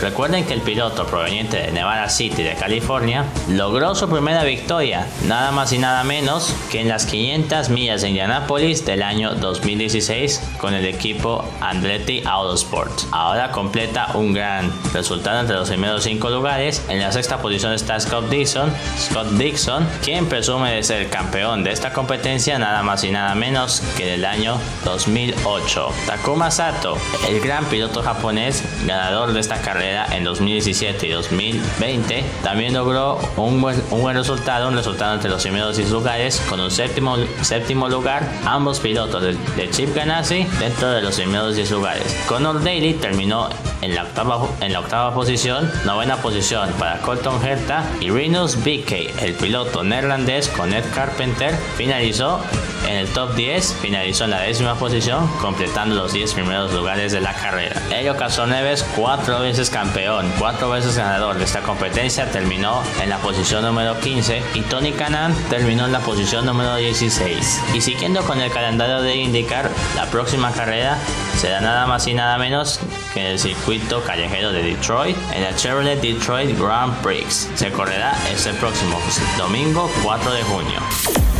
Recuerden 0.00 0.44
que 0.46 0.54
el 0.54 0.62
piloto 0.62 1.06
proveniente 1.06 1.56
de 1.56 1.70
Nevada 1.70 2.08
City 2.08 2.42
de 2.42 2.54
California 2.54 3.24
logró 3.48 3.94
su 3.94 4.08
primera 4.08 4.42
victoria, 4.42 5.06
nada 5.28 5.52
más 5.52 5.72
y 5.72 5.78
nada 5.78 6.02
menos 6.02 6.52
que 6.72 6.80
en 6.80 6.88
las 6.88 7.06
500 7.06 7.68
millas 7.68 8.02
de 8.02 8.08
Indianapolis 8.08 8.84
del 8.84 9.04
año 9.04 9.36
2016 9.36 10.42
con 10.58 10.74
el 10.74 10.86
equipo 10.86 11.44
Andretti 11.60 12.20
Autosport. 12.26 12.90
Ahora 13.12 13.52
completa 13.52 14.08
un 14.14 14.32
gran 14.32 14.72
resultado 14.92 15.38
entre 15.38 15.54
los 15.54 15.68
primeros 15.68 16.02
5 16.02 16.30
lugares. 16.30 16.84
En 16.88 16.98
la 16.98 17.12
sexta 17.12 17.40
posición 17.40 17.72
está 17.72 18.00
Scott 18.00 18.28
Dixon, 18.28 18.72
Scott 18.98 19.28
Dixon, 19.34 19.86
quien 20.02 20.26
presume 20.26 20.72
de 20.72 20.82
ser 20.82 21.08
campeón 21.10 21.62
de 21.62 21.70
esta 21.70 21.92
competencia 21.92 22.58
nada 22.58 22.82
más 22.82 23.04
y 23.04 23.12
nada 23.12 23.36
menos 23.36 23.84
que 23.96 24.06
del 24.06 24.24
año 24.24 24.58
2008. 24.84 25.92
Takuma 26.06 26.50
Sato, 26.50 26.98
el 27.28 27.40
gran 27.40 27.66
piloto 27.66 28.02
japonés, 28.02 28.64
ganador 28.84 29.32
de 29.32 29.38
esta 29.38 29.59
carrera 29.60 30.06
en 30.12 30.24
2017 30.24 31.06
y 31.06 31.10
2020, 31.10 32.24
también 32.42 32.74
logró 32.74 33.18
un 33.36 33.60
buen, 33.60 33.82
un 33.90 34.02
buen 34.02 34.16
resultado, 34.16 34.68
un 34.68 34.76
resultado 34.76 35.14
entre 35.14 35.30
los 35.30 35.42
primeros 35.42 35.76
10 35.76 35.90
lugares 35.90 36.40
con 36.48 36.60
un 36.60 36.70
séptimo, 36.70 37.16
séptimo 37.42 37.88
lugar, 37.88 38.28
ambos 38.44 38.80
pilotos 38.80 39.22
de, 39.22 39.70
Chip 39.70 39.94
Ganassi 39.94 40.46
dentro 40.58 40.90
de 40.90 41.02
los 41.02 41.16
primeros 41.16 41.54
10 41.54 41.70
lugares. 41.70 42.16
Conor 42.26 42.62
Daly 42.62 42.94
terminó 42.94 43.48
en 43.82 43.94
la 43.94 44.02
octava, 44.02 44.48
en 44.60 44.72
la 44.72 44.80
octava 44.80 45.14
posición, 45.14 45.70
novena 45.84 46.16
posición 46.16 46.70
para 46.78 46.98
Colton 46.98 47.44
Herta 47.44 47.84
y 48.00 48.10
Rinus 48.10 48.62
Bickey, 48.62 49.10
el 49.20 49.34
piloto 49.34 49.84
neerlandés 49.84 50.48
con 50.48 50.72
Ed 50.72 50.84
Carpenter, 50.94 51.54
finalizó 51.76 52.40
en 52.86 52.96
el 52.96 53.08
top 53.08 53.34
10, 53.34 53.76
finalizó 53.80 54.24
en 54.24 54.30
la 54.30 54.40
décima 54.40 54.74
posición, 54.74 55.28
completando 55.38 55.94
los 55.94 56.12
10 56.12 56.34
primeros 56.34 56.72
lugares 56.72 57.12
de 57.12 57.20
la 57.20 57.34
carrera. 57.34 57.80
Elio 57.90 58.16
Castroneves, 58.16 58.84
cuatro 58.96 59.40
veces 59.40 59.70
campeón, 59.70 60.32
cuatro 60.38 60.70
veces 60.70 60.96
ganador 60.96 61.38
de 61.38 61.44
esta 61.44 61.60
competencia, 61.60 62.30
terminó 62.30 62.82
en 63.02 63.10
la 63.10 63.18
posición 63.18 63.64
número 63.64 63.98
15 63.98 64.42
y 64.54 64.60
Tony 64.62 64.92
Canan 64.92 65.34
terminó 65.48 65.86
en 65.86 65.92
la 65.92 66.00
posición 66.00 66.46
número 66.46 66.76
16. 66.76 67.60
Y 67.74 67.80
siguiendo 67.80 68.22
con 68.22 68.40
el 68.40 68.50
calendario 68.50 69.02
de 69.02 69.16
IndyCar, 69.16 69.70
la 69.96 70.06
próxima 70.06 70.52
carrera 70.52 70.98
será 71.36 71.60
nada 71.60 71.86
más 71.86 72.06
y 72.06 72.14
nada 72.14 72.38
menos 72.38 72.80
que 73.14 73.20
en 73.20 73.26
el 73.26 73.38
circuito 73.38 74.02
callejero 74.02 74.52
de 74.52 74.62
Detroit, 74.62 75.16
en 75.32 75.44
el 75.44 75.54
Chevrolet 75.56 76.00
Detroit 76.00 76.58
Grand 76.58 76.94
Prix. 77.02 77.48
Se 77.54 77.70
correrá 77.70 78.14
este 78.32 78.52
próximo 78.54 78.98
domingo 79.38 79.90
4 80.02 80.32
de 80.32 80.42
junio. 80.42 81.39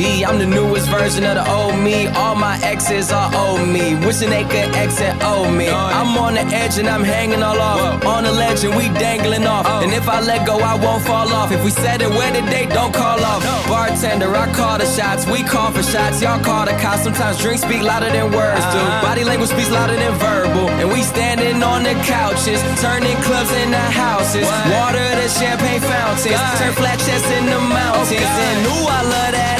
OD. 0.00 0.24
I'm 0.24 0.38
the 0.38 0.46
newest 0.46 0.88
version 0.88 1.24
of 1.24 1.34
the 1.34 1.50
old 1.50 1.78
me. 1.78 2.06
All 2.08 2.34
my 2.34 2.58
exes 2.62 3.12
are 3.12 3.30
old 3.34 3.68
me. 3.68 3.94
Wishing 4.06 4.30
they 4.30 4.44
could 4.44 4.74
exit 4.74 5.14
old 5.22 5.52
me. 5.52 5.68
I'm 5.68 6.16
on 6.16 6.34
the 6.34 6.44
edge 6.54 6.78
and 6.78 6.88
I'm 6.88 7.04
hanging 7.04 7.42
all 7.42 7.58
off. 7.58 8.04
On 8.04 8.24
the 8.24 8.32
ledge 8.32 8.64
and 8.64 8.74
we 8.76 8.88
dangling 8.98 9.46
off. 9.46 9.66
And 9.66 9.92
if 9.92 10.08
I 10.08 10.20
let 10.20 10.46
go, 10.46 10.58
I 10.58 10.74
won't 10.74 11.02
fall 11.04 11.28
off. 11.32 11.52
If 11.52 11.64
we 11.64 11.70
set 11.70 12.02
it 12.02 12.10
where 12.10 12.32
the 12.32 12.42
date, 12.50 12.70
don't 12.70 12.94
call 12.94 13.20
off. 13.20 13.42
Bartender, 13.68 14.34
I 14.34 14.52
call 14.52 14.78
the 14.78 14.86
shots. 14.86 15.26
We 15.26 15.42
call 15.42 15.70
for 15.72 15.82
shots. 15.82 16.22
Y'all 16.22 16.42
call 16.42 16.64
the 16.66 16.76
cops. 16.80 17.02
Sometimes 17.04 17.38
drinks 17.38 17.62
speak 17.62 17.82
louder 17.82 18.10
than 18.10 18.32
words 18.32 18.64
do. 18.72 18.80
Body 19.04 19.24
language 19.24 19.50
speaks 19.50 19.70
louder 19.70 19.96
than 19.96 20.14
verbal. 20.18 20.68
And 20.80 20.88
we 20.88 21.02
standing 21.02 21.62
on 21.62 21.82
the 21.82 21.94
couches, 22.04 22.60
turning 22.80 23.16
clubs 23.28 23.52
into 23.52 23.84
houses. 23.92 24.46
Water 24.72 25.06
to 25.20 25.28
champagne 25.28 25.80
fountains. 25.80 26.40
Turn 26.58 26.72
flat 26.74 26.98
chests 27.00 27.30
into 27.30 27.58
mountains. 27.60 28.12
and 28.12 28.66
ooh, 28.66 28.86
I 28.88 29.02
love 29.02 29.32
that 29.32 29.59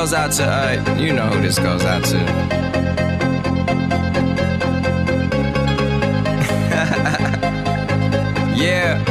Goes 0.00 0.14
out 0.14 0.32
to, 0.32 0.42
uh, 0.42 0.96
you 0.98 1.12
know 1.12 1.26
who 1.26 1.42
this 1.42 1.58
goes 1.58 1.84
out 1.84 2.02
to. 2.02 2.16
yeah. 8.56 9.04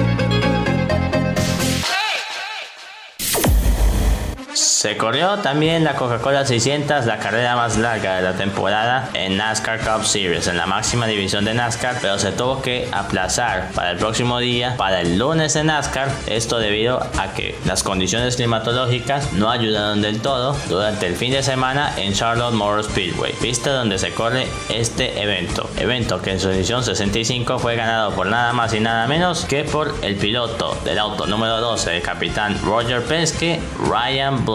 Se 4.79 4.95
corrió 4.95 5.39
también 5.39 5.83
la 5.83 5.97
Coca-Cola 5.97 6.45
600, 6.45 7.05
la 7.05 7.19
carrera 7.19 7.57
más 7.57 7.75
larga 7.75 8.15
de 8.15 8.21
la 8.21 8.37
temporada 8.37 9.09
en 9.13 9.35
NASCAR 9.35 9.81
Cup 9.81 10.05
Series, 10.05 10.47
en 10.47 10.55
la 10.55 10.67
máxima 10.67 11.05
división 11.05 11.43
de 11.43 11.53
NASCAR, 11.53 11.97
pero 12.01 12.17
se 12.17 12.31
tuvo 12.31 12.61
que 12.61 12.87
aplazar 12.93 13.71
para 13.75 13.91
el 13.91 13.97
próximo 13.97 14.39
día, 14.39 14.77
para 14.77 15.01
el 15.01 15.17
lunes 15.17 15.57
en 15.57 15.65
NASCAR, 15.65 16.07
esto 16.27 16.59
debido 16.59 17.01
a 17.17 17.33
que 17.33 17.57
las 17.65 17.83
condiciones 17.83 18.37
climatológicas 18.37 19.33
no 19.33 19.51
ayudaron 19.51 20.01
del 20.01 20.21
todo 20.21 20.55
durante 20.69 21.07
el 21.07 21.17
fin 21.17 21.33
de 21.33 21.43
semana 21.43 21.91
en 21.97 22.13
Charlotte 22.13 22.53
Motor 22.53 22.85
Speedway, 22.85 23.33
pista 23.33 23.73
donde 23.73 23.99
se 23.99 24.13
corre 24.13 24.47
este 24.69 25.21
evento, 25.21 25.69
evento 25.75 26.21
que 26.21 26.31
en 26.31 26.39
su 26.39 26.51
edición 26.51 26.85
65 26.85 27.59
fue 27.59 27.75
ganado 27.75 28.11
por 28.11 28.27
nada 28.27 28.53
más 28.53 28.73
y 28.73 28.79
nada 28.79 29.07
menos 29.07 29.43
que 29.43 29.65
por 29.65 29.93
el 30.03 30.15
piloto 30.15 30.77
del 30.85 30.99
auto 30.99 31.27
número 31.27 31.59
12, 31.59 31.97
el 31.97 32.01
capitán 32.01 32.57
Roger 32.63 33.03
Penske, 33.03 33.59
Ryan 33.77 34.45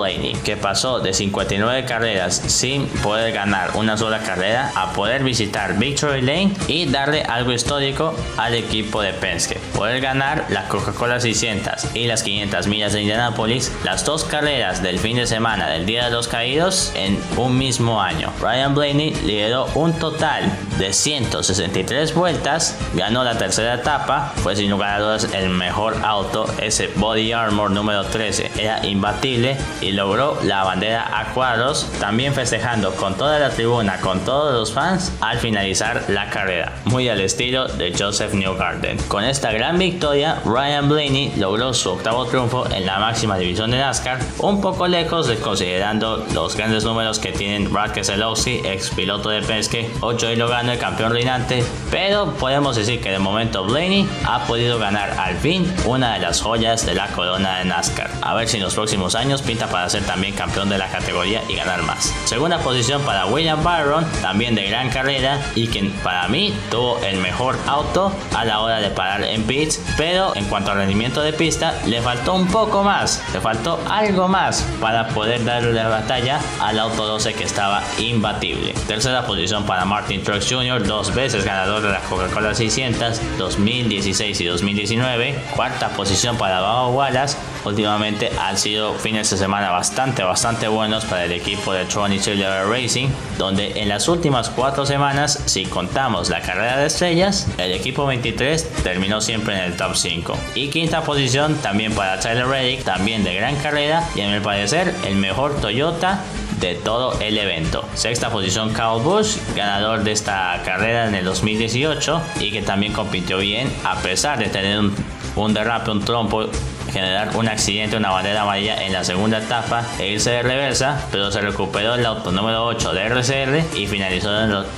Que 0.44 0.56
pasó 0.56 1.00
de 1.00 1.12
59 1.12 1.84
carreras 1.84 2.34
sin 2.34 2.86
poder 2.86 3.32
ganar 3.32 3.72
una 3.74 3.96
sola 3.96 4.20
carrera 4.20 4.72
a 4.74 4.92
poder 4.92 5.24
visitar 5.24 5.78
Victory 5.78 6.20
Lane 6.20 6.52
y 6.68 6.86
darle 6.86 7.22
algo 7.22 7.52
histórico 7.52 8.14
al 8.36 8.54
equipo 8.54 9.02
de 9.02 9.12
Penske. 9.12 9.58
Poder 9.74 10.00
ganar 10.00 10.46
la 10.50 10.68
Coca-Cola 10.68 11.20
600 11.20 11.94
y 11.94 12.06
las 12.06 12.22
500 12.22 12.66
millas 12.66 12.92
de 12.92 13.02
Indianapolis, 13.02 13.72
las 13.84 14.04
dos 14.04 14.24
carreras 14.24 14.82
del 14.82 14.98
fin 14.98 15.16
de 15.16 15.26
semana 15.26 15.68
del 15.68 15.86
Día 15.86 16.04
de 16.04 16.10
los 16.10 16.28
Caídos 16.28 16.92
en 16.94 17.18
un 17.36 17.58
mismo 17.58 18.00
año. 18.00 18.32
Ryan 18.40 18.74
Blaney 18.74 19.14
lideró 19.24 19.66
un 19.74 19.92
total 19.94 20.44
de 20.78 20.92
163 20.92 22.14
vueltas, 22.14 22.78
ganó 22.94 23.24
la 23.24 23.38
tercera 23.38 23.74
etapa, 23.74 24.32
fue 24.36 24.56
sin 24.56 24.70
lugar 24.70 24.90
a 24.90 25.00
dudas 25.00 25.28
el 25.32 25.50
mejor 25.50 25.96
auto, 26.04 26.46
ese 26.60 26.88
Body 26.96 27.32
Armor 27.32 27.70
número 27.70 28.04
13 28.04 28.52
era 28.58 28.84
imbatible 28.86 29.56
y 29.80 29.92
logró 29.92 30.38
la 30.42 30.64
bandera 30.64 31.20
a 31.20 31.32
cuadros, 31.32 31.90
también 32.00 32.34
festejando 32.34 32.94
con 32.94 33.14
toda 33.16 33.38
la 33.38 33.50
tribuna, 33.50 34.00
con 34.00 34.20
todos 34.20 34.52
los 34.54 34.72
fans 34.72 35.12
al 35.20 35.38
finalizar 35.38 36.04
la 36.08 36.30
carrera, 36.30 36.72
muy 36.84 37.08
al 37.08 37.20
estilo 37.20 37.68
de 37.68 37.94
Joseph 37.96 38.34
Newgarden. 38.34 38.98
Con 39.08 39.24
esta 39.24 39.52
gran 39.52 39.78
victoria, 39.78 40.40
Ryan 40.44 40.88
Blaney 40.88 41.32
logró 41.36 41.74
su 41.74 41.90
octavo 41.90 42.26
triunfo 42.26 42.66
en 42.70 42.86
la 42.86 42.98
máxima 42.98 43.36
división 43.38 43.70
de 43.70 43.78
NASCAR, 43.78 44.18
un 44.38 44.60
poco 44.60 44.86
lejos 44.86 45.26
de 45.26 45.36
considerando 45.36 46.24
los 46.32 46.56
grandes 46.56 46.84
números 46.84 47.18
que 47.18 47.32
tienen 47.32 47.72
Brad 47.72 47.92
Keselowski, 47.92 48.62
ex 48.64 48.90
piloto 48.90 49.30
de 49.30 49.42
Penske, 49.42 49.90
o 50.00 50.12
Joey 50.18 50.36
Logano, 50.64 50.72
el 50.72 50.78
campeón 50.78 51.12
reinante, 51.12 51.64
pero 51.90 52.32
podemos 52.34 52.76
decir 52.76 53.00
que 53.00 53.10
de 53.10 53.18
momento 53.18 53.64
Blaney 53.64 54.08
ha 54.24 54.46
podido 54.46 54.78
ganar 54.78 55.10
al 55.18 55.36
fin 55.36 55.72
una 55.84 56.14
de 56.14 56.20
las 56.20 56.40
joyas 56.40 56.86
de 56.86 56.94
la 56.94 57.08
corona 57.08 57.58
de 57.58 57.64
NASCAR. 57.66 58.10
A 58.22 58.34
ver 58.34 58.48
si 58.48 58.56
en 58.56 58.62
los 58.62 58.74
próximos 58.74 59.14
años 59.14 59.42
pinta 59.42 59.68
para 59.68 59.88
ser 59.88 60.04
también 60.04 60.34
campeón 60.34 60.68
de 60.68 60.78
la 60.78 60.88
categoría 60.88 61.42
y 61.48 61.54
ganar 61.56 61.82
más. 61.82 62.14
Segunda 62.24 62.58
posición 62.58 63.02
para 63.02 63.26
William 63.26 63.62
Byron, 63.62 64.04
también 64.22 64.54
de 64.54 64.66
gran 64.66 64.90
carrera 64.90 65.40
y 65.54 65.66
quien 65.68 65.90
para 66.02 66.28
mí 66.28 66.54
tuvo 66.70 66.98
el 67.04 67.18
mejor 67.18 67.58
auto 67.66 68.12
a 68.34 68.44
la 68.44 68.60
hora 68.60 68.80
de 68.80 68.90
parar 68.90 69.22
en 69.24 69.42
pits, 69.44 69.80
pero 69.96 70.34
en 70.36 70.46
cuanto 70.46 70.70
al 70.70 70.78
rendimiento 70.78 71.22
de 71.22 71.32
pista 71.32 71.74
le 71.86 72.00
faltó 72.00 72.34
un 72.34 72.48
poco 72.48 72.82
más, 72.82 73.22
le 73.32 73.40
faltó 73.40 73.80
algo 73.88 74.28
más 74.28 74.62
para 74.80 75.08
poder 75.08 75.44
darle 75.44 75.72
la 75.72 75.88
batalla 75.88 76.40
al 76.60 76.78
auto 76.78 77.06
12 77.06 77.34
que 77.34 77.44
estaba 77.44 77.82
imbatible. 77.98 78.74
Tercera 78.86 79.26
posición 79.26 79.64
para 79.64 79.84
Martin 79.84 80.22
Truex 80.22 80.44
Jr., 80.54 80.86
dos 80.86 81.14
veces 81.14 81.44
ganador 81.44 81.82
de 81.82 81.90
la 81.90 82.00
Coca-Cola 82.00 82.54
600, 82.54 83.20
2016 83.38 84.40
y 84.40 84.44
2019. 84.44 85.34
Cuarta 85.56 85.88
posición 85.90 86.36
para 86.36 86.60
Baba 86.60 86.88
Wallace, 86.88 87.36
últimamente 87.64 88.30
han 88.40 88.56
sido 88.56 88.94
fines 88.94 89.30
de 89.30 89.36
semana 89.36 89.70
bastante, 89.70 90.22
bastante 90.22 90.68
buenos 90.68 91.04
para 91.04 91.24
el 91.24 91.32
equipo 91.32 91.72
de 91.72 91.84
Tron 91.86 92.18
Silver 92.18 92.66
Racing, 92.66 93.08
donde 93.38 93.80
en 93.80 93.88
las 93.88 94.08
últimas 94.08 94.50
cuatro 94.50 94.86
semanas, 94.86 95.42
si 95.46 95.64
contamos 95.66 96.30
la 96.30 96.40
carrera 96.40 96.78
de 96.78 96.86
estrellas, 96.86 97.48
el 97.58 97.72
equipo 97.72 98.06
23 98.06 98.82
terminó 98.82 99.20
siempre 99.20 99.54
en 99.56 99.64
el 99.64 99.76
top 99.76 99.96
5. 99.96 100.36
Y 100.54 100.68
quinta 100.68 101.02
posición 101.02 101.56
también 101.56 101.94
para 101.94 102.20
Tyler 102.20 102.46
Reddick, 102.46 102.84
también 102.84 103.24
de 103.24 103.34
gran 103.34 103.56
carrera 103.56 104.08
y 104.14 104.20
a 104.20 104.28
mi 104.28 104.40
parecer 104.40 104.94
el 105.06 105.16
mejor 105.16 105.60
Toyota 105.60 106.20
de 106.60 106.74
todo 106.74 107.18
el 107.20 107.38
evento. 107.38 107.84
Sexta 107.94 108.30
posición 108.30 108.72
Kyle 108.72 109.02
Busch, 109.02 109.38
ganador 109.54 110.04
de 110.04 110.12
esta 110.12 110.60
carrera 110.64 111.08
en 111.08 111.14
el 111.14 111.24
2018 111.24 112.22
y 112.40 112.50
que 112.50 112.62
también 112.62 112.92
compitió 112.92 113.38
bien 113.38 113.72
a 113.84 113.96
pesar 113.96 114.38
de 114.38 114.46
tener 114.46 114.78
un, 114.78 114.94
un 115.36 115.54
derrape, 115.54 115.90
un 115.90 116.04
trompo 116.04 116.46
generar 116.94 117.36
un 117.36 117.48
accidente, 117.48 117.96
una 117.96 118.10
bandera 118.10 118.42
amarilla 118.42 118.84
en 118.84 118.92
la 118.92 119.02
segunda 119.02 119.38
etapa 119.38 119.84
e 119.98 120.12
irse 120.12 120.30
de 120.30 120.42
reversa, 120.42 121.04
pero 121.10 121.32
se 121.32 121.40
recuperó 121.40 121.96
el 121.96 122.06
auto 122.06 122.30
número 122.30 122.64
8 122.66 122.92
de 122.92 123.08
RCR 123.08 123.76
y 123.76 123.88
finalizó 123.88 124.30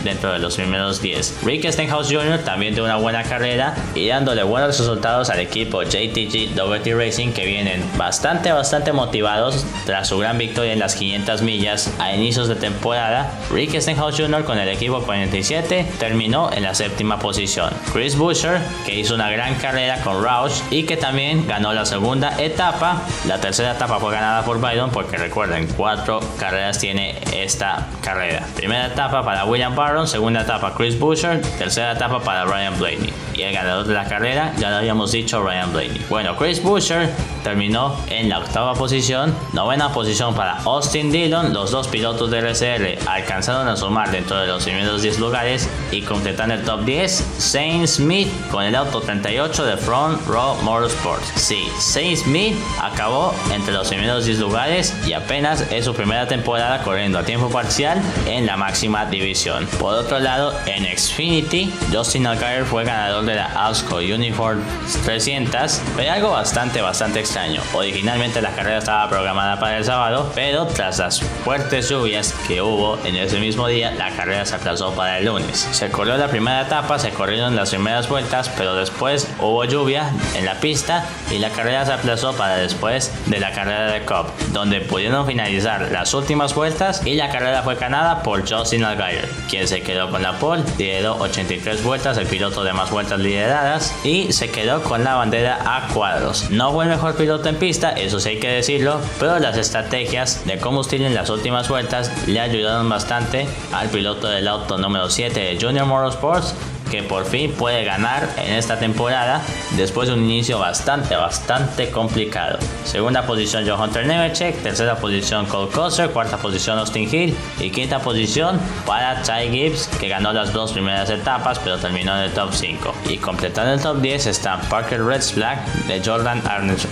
dentro 0.03 0.33
de 0.33 0.39
los 0.39 0.57
primeros 0.57 1.03
10. 1.03 1.41
Rick 1.45 1.71
Stenhouse 1.71 2.09
Jr. 2.11 2.39
también 2.39 2.75
tuvo 2.75 2.87
una 2.87 2.97
buena 2.97 3.23
carrera 3.23 3.75
y 3.95 4.09
dándole 4.09 4.43
buenos 4.45 4.79
resultados 4.79 5.29
al 5.29 5.41
equipo 5.41 5.83
JTG 5.83 6.55
WT 6.57 6.95
Racing 6.95 7.33
que 7.33 7.45
vienen 7.45 7.85
bastante, 7.99 8.51
bastante 8.51 8.95
motivados 8.95 9.67
tras 9.85 10.09
su 10.09 10.17
gran 10.17 10.39
victoria 10.39 10.73
en 10.73 10.79
las 10.79 10.95
500 10.95 11.43
millas 11.43 11.93
a 11.99 12.15
inicios 12.15 12.49
de 12.49 12.55
temporada. 12.55 13.31
Rick 13.51 13.79
Stenhouse 13.79 14.17
Jr. 14.17 14.45
con 14.45 14.59
el 14.59 14.71
equipo 14.71 15.03
47 15.03 15.87
terminó 15.99 16.51
en 16.51 16.63
la 16.63 16.75
séptima 16.75 17.19
posición. 17.19 17.69
Chris 17.93 18.17
Buescher 18.17 18.59
que 18.87 18.95
hizo 18.95 19.15
una 19.15 19.31
gran 19.31 19.57
carrera 19.57 20.01
con 20.01 20.25
Roush 20.25 20.63
y 20.71 20.85
que 20.85 20.97
también 20.97 21.47
ganó 21.47 21.75
la 21.75 21.85
segunda 21.85 22.06
etapa. 22.39 23.03
La 23.27 23.41
tercera 23.41 23.73
etapa 23.73 23.99
fue 23.99 24.13
ganada 24.13 24.45
por 24.45 24.61
Byron 24.61 24.91
porque 24.91 25.17
recuerden, 25.17 25.67
cuatro 25.77 26.21
carreras 26.39 26.79
tiene 26.79 27.19
esta 27.33 27.87
carrera. 28.03 28.47
Primera 28.55 28.87
etapa 28.87 29.25
para 29.25 29.45
William 29.45 29.75
Barron, 29.75 30.07
segunda 30.07 30.43
etapa 30.43 30.75
Chris 30.77 30.99
Buescher, 30.99 31.41
tercera 31.59 31.93
etapa 31.93 32.21
para 32.21 32.45
Ryan 32.45 32.79
Blaney. 32.79 33.26
Y 33.37 33.43
el 33.43 33.53
ganador 33.53 33.87
de 33.87 33.95
la 33.95 34.05
carrera, 34.07 34.53
ya 34.59 34.71
lo 34.71 34.77
habíamos 34.77 35.13
dicho, 35.13 35.43
Ryan 35.43 35.73
Blaney. 35.73 36.01
Bueno, 36.09 36.37
Chris 36.37 36.63
Buescher 36.63 37.11
terminó 37.45 37.95
en 38.09 38.29
la 38.29 38.39
octava 38.39 38.75
posición, 38.75 39.35
novena 39.53 39.93
posición 39.93 40.35
para 40.35 40.57
Austin 40.63 41.13
Dillon. 41.13 41.53
Los 41.53 41.71
dos 41.71 41.87
pilotos 41.87 42.31
de 42.31 42.39
RCR 42.39 42.99
alcanzaron 43.07 43.69
a 43.69 43.77
sumar 43.77 44.11
dentro 44.11 44.39
de 44.41 44.47
los 44.47 44.65
primeros 44.65 45.03
10 45.03 45.19
lugares 45.19 45.69
y 45.91 46.03
completan 46.03 46.51
el 46.51 46.63
top 46.63 46.85
10. 46.85 47.25
Zane 47.39 47.87
Smith 47.87 48.29
con 48.51 48.65
el 48.65 48.75
auto 48.75 49.01
38 49.01 49.65
de 49.65 49.77
Front 49.77 50.27
Row 50.27 50.57
Motorsports. 50.63 51.31
Sí, 51.37 51.69
Zane 51.79 52.17
Smith 52.17 52.57
acabó 52.83 53.35
entre 53.55 53.75
los 53.75 53.89
primeros 53.89 54.25
10 54.25 54.39
lugares 54.39 54.97
y 55.07 55.13
apenas 55.13 55.61
es 55.71 55.85
su 55.85 55.95
primera 55.95 56.27
temporada 56.27 56.83
corriendo 56.83 57.19
a 57.19 57.25
tiempo 57.25 57.51
parcial 57.51 58.01
en 58.27 58.47
la 58.47 58.57
máxima 58.57 59.05
división. 59.05 59.67
Por 59.79 59.95
otro 59.95 60.19
lado, 60.19 60.55
en 60.67 60.85
Xfinity, 60.85 61.73
Justin 61.93 62.27
Allgaier 62.27 62.65
fue 62.65 62.85
ganador 62.85 63.26
de 63.27 63.35
la 63.35 63.67
ASCO 63.67 63.97
Uniform 63.97 64.63
300, 65.05 65.83
pero 65.97 66.13
algo 66.13 66.31
bastante, 66.31 66.81
bastante 66.81 67.21
extraño. 67.21 67.61
Originalmente 67.75 68.41
la 68.41 68.51
carrera 68.51 68.79
estaba 68.79 69.09
programada 69.09 69.59
para 69.59 69.79
el 69.79 69.85
sábado, 69.85 70.31
pero 70.35 70.67
tras 70.67 70.99
las 70.99 71.21
fuertes 71.21 71.89
lluvias 71.89 72.35
que 72.47 72.63
hubo 72.63 72.99
en 73.05 73.17
ese 73.17 73.39
mismo 73.39 73.69
día, 73.69 73.91
la 73.93 74.11
carrera 74.11 74.45
se 74.47 74.55
aplazó 74.55 74.93
para 74.95 75.19
el 75.19 75.27
lunes. 75.27 75.69
Se 75.73 75.91
corrió 75.91 76.17
la 76.17 76.29
primera 76.29 76.63
etapa, 76.63 76.99
se 76.99 77.11
corrieron 77.11 77.57
las 77.57 77.71
primeras 77.71 78.09
vueltas, 78.09 78.51
pero 78.57 78.75
después 78.75 79.29
hubo 79.41 79.65
lluvia 79.65 80.11
en 80.35 80.45
la 80.45 80.55
pista 80.61 81.05
y 81.31 81.39
la 81.39 81.51
carrera 81.51 81.85
se 81.85 81.93
aplazó 81.93 82.35
para 82.35 82.57
después 82.57 83.13
de 83.27 83.41
la 83.41 83.53
carrera 83.53 83.91
de 83.93 84.05
Cup, 84.05 84.27
donde 84.53 84.81
pudieron 84.81 85.27
finalizar 85.27 85.91
las 85.91 86.15
últimas 86.15 86.55
vueltas 86.55 87.05
y 87.05 87.15
la 87.15 87.31
carrera 87.31 87.63
fue 87.63 87.75
ganada 87.75 88.23
por 88.23 88.49
Justin 88.49 88.85
Allgaier, 88.85 89.29
quien 89.49 89.67
se 89.67 89.83
quedó 89.83 90.11
con 90.11 90.23
la 90.23 90.39
pole, 90.39 90.63
lideró 90.79 91.17
83 91.17 91.83
vueltas, 91.83 92.17
el 92.19 92.27
piloto 92.27 92.63
de 92.65 92.73
más 92.73 92.91
vueltas 92.91 93.16
lideradas 93.21 93.95
y 94.05 94.33
se 94.33 94.51
quedó 94.51 94.83
con 94.83 95.05
la 95.05 95.15
bandera 95.15 95.59
a 95.65 95.89
cuadros. 95.89 96.51
No 96.51 96.73
fue 96.73 96.85
el 96.85 96.91
mejor 96.91 97.15
piloto 97.15 97.49
en 97.49 97.57
pista, 97.57 97.93
eso 97.93 98.21
sí 98.21 98.31
hay 98.31 98.41
que 98.41 98.49
decirlo, 98.49 99.01
pero 99.19 99.39
las 99.39 99.57
estrategias 99.57 100.45
de 100.47 100.59
combustible 100.59 101.07
en 101.07 101.15
las 101.15 101.31
últimas 101.31 101.69
vueltas 101.69 102.11
le 102.27 102.41
ayudaron 102.41 102.89
bastante 102.89 103.47
al 103.73 103.89
piloto 103.89 104.29
del 104.29 104.49
auto 104.49 104.79
número 104.79 105.11
7 105.11 105.39
de 105.39 105.59
Junior 105.61 105.87
Motorsports 105.87 106.55
que 106.91 107.03
por 107.03 107.25
fin 107.25 107.53
puede 107.53 107.85
ganar 107.85 108.29
en 108.37 108.55
esta 108.55 108.79
temporada 108.79 109.43
después 109.77 110.09
de 110.09 110.15
un 110.15 110.25
inicio 110.25 110.59
bastante, 110.59 111.17
bastante 111.17 111.91
complicado. 111.91 112.59
Segunda 112.85 113.27
posición 113.27 113.67
Johan 113.67 113.89
Hunter 113.89 114.07
Nemechek, 114.07 114.63
tercera 114.63 114.97
posición 114.97 115.47
Cole 115.47 115.71
Custer, 115.71 116.11
cuarta 116.11 116.37
posición 116.37 116.79
Austin 116.79 117.09
Hill. 117.13 117.37
Y 117.59 117.71
quinta 117.71 117.99
posición 117.99 118.61
para 118.87 119.23
Ty 119.23 119.51
Gibbs 119.51 119.89
que 119.99 120.09
ganó 120.09 120.33
las 120.33 120.53
dos 120.53 120.73
primeras 120.73 121.11
etapas 121.11 121.59
pero 121.59 121.79
terminó 121.79 122.17
en 122.17 122.25
el 122.25 122.33
top 122.33 122.53
5. 122.53 122.95
Y 123.09 123.19
completando 123.19 123.73
el 123.73 123.81
top 123.81 124.01
10 124.01 124.27
están 124.27 124.61
Parker 124.69 125.03
Black 125.03 125.65
de 125.87 126.03
Jordan 126.05 126.43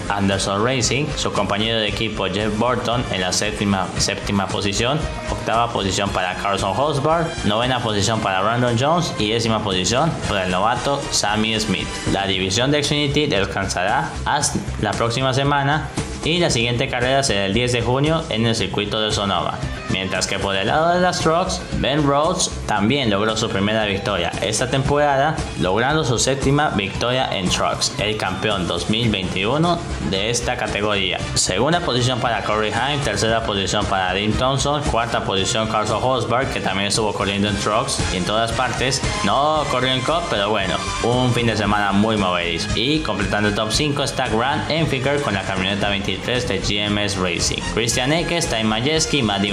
Anderson 0.08 0.64
Racing, 0.64 1.06
su 1.16 1.32
compañero 1.32 1.78
de 1.78 1.88
equipo 1.88 2.26
Jeff 2.26 2.56
Burton 2.58 3.04
en 3.12 3.20
la 3.20 3.32
séptima, 3.32 3.86
séptima 3.98 4.46
posición, 4.48 4.98
octava 5.30 5.72
posición 5.72 6.10
para 6.10 6.34
Carson 6.34 6.72
Hosbar, 6.76 7.26
novena 7.44 7.80
posición 7.80 8.20
para 8.20 8.42
Brandon 8.42 8.76
Jones. 8.78 9.14
Y 9.18 9.30
décima 9.30 9.62
posición 9.62 9.83
por 10.28 10.38
el 10.38 10.50
novato 10.50 11.02
Sammy 11.10 11.60
Smith. 11.60 11.86
La 12.12 12.26
división 12.26 12.70
de 12.70 12.82
Xfinity 12.82 13.26
descansará 13.26 14.10
hasta 14.24 14.58
la 14.80 14.92
próxima 14.92 15.34
semana 15.34 15.90
y 16.24 16.38
la 16.38 16.48
siguiente 16.48 16.88
carrera 16.88 17.22
será 17.22 17.44
el 17.44 17.52
10 17.52 17.72
de 17.72 17.82
junio 17.82 18.24
en 18.30 18.46
el 18.46 18.54
circuito 18.54 18.98
de 19.00 19.12
Sonoma. 19.12 19.58
Mientras 19.94 20.26
que 20.26 20.40
por 20.40 20.56
el 20.56 20.66
lado 20.66 20.92
de 20.92 21.00
las 21.00 21.20
trucks, 21.20 21.62
Ben 21.78 22.04
Rhodes 22.04 22.50
también 22.66 23.10
logró 23.10 23.36
su 23.36 23.48
primera 23.48 23.84
victoria 23.84 24.32
esta 24.42 24.68
temporada, 24.68 25.36
logrando 25.60 26.02
su 26.02 26.18
séptima 26.18 26.70
victoria 26.70 27.28
en 27.32 27.48
trucks, 27.48 27.94
el 28.00 28.16
campeón 28.16 28.66
2021 28.66 29.78
de 30.10 30.30
esta 30.30 30.56
categoría. 30.56 31.20
Segunda 31.34 31.78
posición 31.78 32.18
para 32.18 32.42
Corey 32.42 32.72
Haim, 32.72 33.00
tercera 33.02 33.44
posición 33.44 33.86
para 33.86 34.12
Dean 34.14 34.32
Thompson, 34.32 34.82
cuarta 34.90 35.22
posición 35.22 35.68
Carson 35.68 36.02
Hosberg, 36.02 36.52
que 36.52 36.60
también 36.60 36.88
estuvo 36.88 37.12
corriendo 37.12 37.48
en 37.48 37.56
trucks 37.58 38.00
y 38.12 38.16
en 38.16 38.24
todas 38.24 38.50
partes. 38.50 39.00
No 39.24 39.64
corrió 39.70 39.92
en 39.92 40.00
Cup, 40.00 40.24
pero 40.28 40.50
bueno, 40.50 40.74
un 41.04 41.32
fin 41.32 41.46
de 41.46 41.56
semana 41.56 41.92
muy 41.92 42.16
movedizo. 42.16 42.68
Y 42.74 42.98
completando 42.98 43.48
el 43.48 43.54
top 43.54 43.70
5 43.70 44.02
está 44.02 44.26
Grant 44.26 44.68
Enfinger 44.72 45.22
con 45.22 45.34
la 45.34 45.42
camioneta 45.42 45.88
23 45.88 46.48
de 46.48 46.58
GMS 46.58 47.16
Racing. 47.16 47.62
Christian 47.74 48.12
Ekes, 48.12 48.48
Ty 48.48 48.64
Majeski, 48.64 49.22
Maddie 49.22 49.52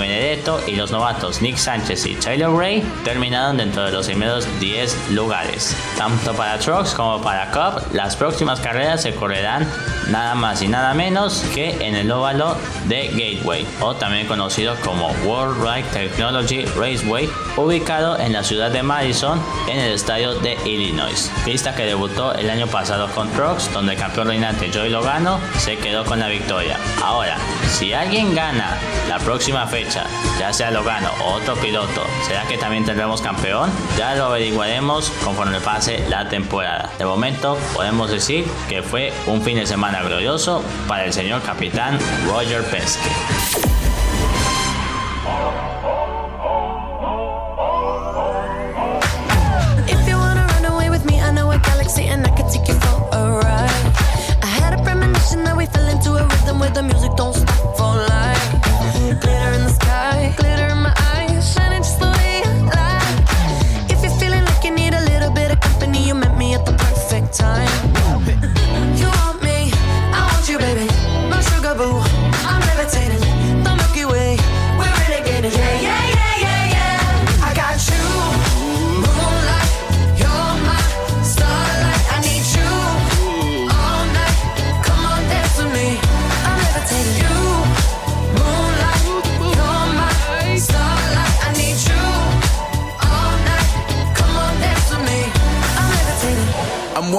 y 0.65 0.75
los 0.77 0.91
novatos 0.91 1.41
Nick 1.41 1.57
Sánchez 1.57 2.05
y 2.05 2.15
Taylor 2.15 2.57
Ray 2.57 2.81
terminaron 3.03 3.57
dentro 3.57 3.83
de 3.83 3.91
los 3.91 4.05
primeros 4.05 4.47
10 4.61 5.11
lugares. 5.11 5.75
Tanto 5.97 6.33
para 6.33 6.57
Trucks 6.57 6.93
como 6.93 7.21
para 7.21 7.51
Cup, 7.51 7.93
las 7.93 8.15
próximas 8.15 8.61
carreras 8.61 9.01
se 9.01 9.13
correrán 9.13 9.67
nada 10.11 10.35
más 10.35 10.61
y 10.61 10.67
nada 10.67 10.93
menos 10.93 11.43
que 11.53 11.87
en 11.87 11.95
el 11.95 12.11
óvalo 12.11 12.57
de 12.87 13.07
Gateway, 13.07 13.65
o 13.79 13.95
también 13.95 14.27
conocido 14.27 14.75
como 14.83 15.07
World 15.25 15.63
Ride 15.63 15.87
Technology 15.93 16.65
Raceway, 16.65 17.29
ubicado 17.57 18.19
en 18.19 18.33
la 18.33 18.43
ciudad 18.43 18.71
de 18.71 18.83
Madison, 18.83 19.41
en 19.67 19.79
el 19.79 19.93
estadio 19.93 20.35
de 20.35 20.57
Illinois. 20.65 21.31
Pista 21.45 21.73
que 21.73 21.85
debutó 21.85 22.33
el 22.33 22.49
año 22.49 22.67
pasado 22.67 23.07
con 23.13 23.29
Trucks, 23.31 23.71
donde 23.73 23.93
el 23.93 23.99
campeón 23.99 24.27
reinante 24.27 24.69
Joey 24.73 24.89
Logano 24.89 25.39
se 25.57 25.77
quedó 25.77 26.03
con 26.05 26.19
la 26.19 26.27
victoria. 26.27 26.77
Ahora, 27.03 27.37
si 27.71 27.93
alguien 27.93 28.35
gana 28.35 28.77
la 29.07 29.17
próxima 29.19 29.65
fecha 29.67 30.03
ya 30.39 30.51
sea 30.51 30.71
Logano 30.71 31.09
o 31.23 31.33
otro 31.33 31.55
piloto, 31.55 32.03
¿será 32.27 32.43
que 32.43 32.57
también 32.57 32.85
tendremos 32.85 33.21
campeón? 33.21 33.69
Ya 33.97 34.15
lo 34.15 34.25
averiguaremos 34.25 35.09
conforme 35.23 35.59
pase 35.61 36.03
la 36.09 36.27
temporada. 36.27 36.89
De 36.97 37.05
momento 37.05 37.57
podemos 37.73 38.09
decir 38.09 38.45
que 38.67 38.81
fue 38.81 39.13
un 39.27 39.41
fin 39.41 39.57
de 39.57 39.65
semana 39.65 40.00
glorioso 40.03 40.63
para 40.87 41.05
el 41.05 41.13
señor 41.13 41.41
capitán 41.43 41.97
Roger 42.27 42.63
Penske. 42.63 43.09
If 49.87 50.07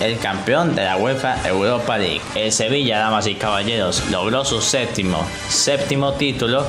El 0.00 0.18
campeón 0.18 0.74
de 0.74 0.84
la 0.84 0.96
UEFA 0.96 1.46
Europa 1.48 1.98
League. 1.98 2.20
El 2.34 2.52
Sevilla, 2.52 2.98
damas 2.98 3.26
y 3.26 3.34
caballeros, 3.34 4.10
logró 4.10 4.44
su 4.44 4.60
séptimo, 4.60 5.26
séptimo 5.48 6.12
título 6.14 6.66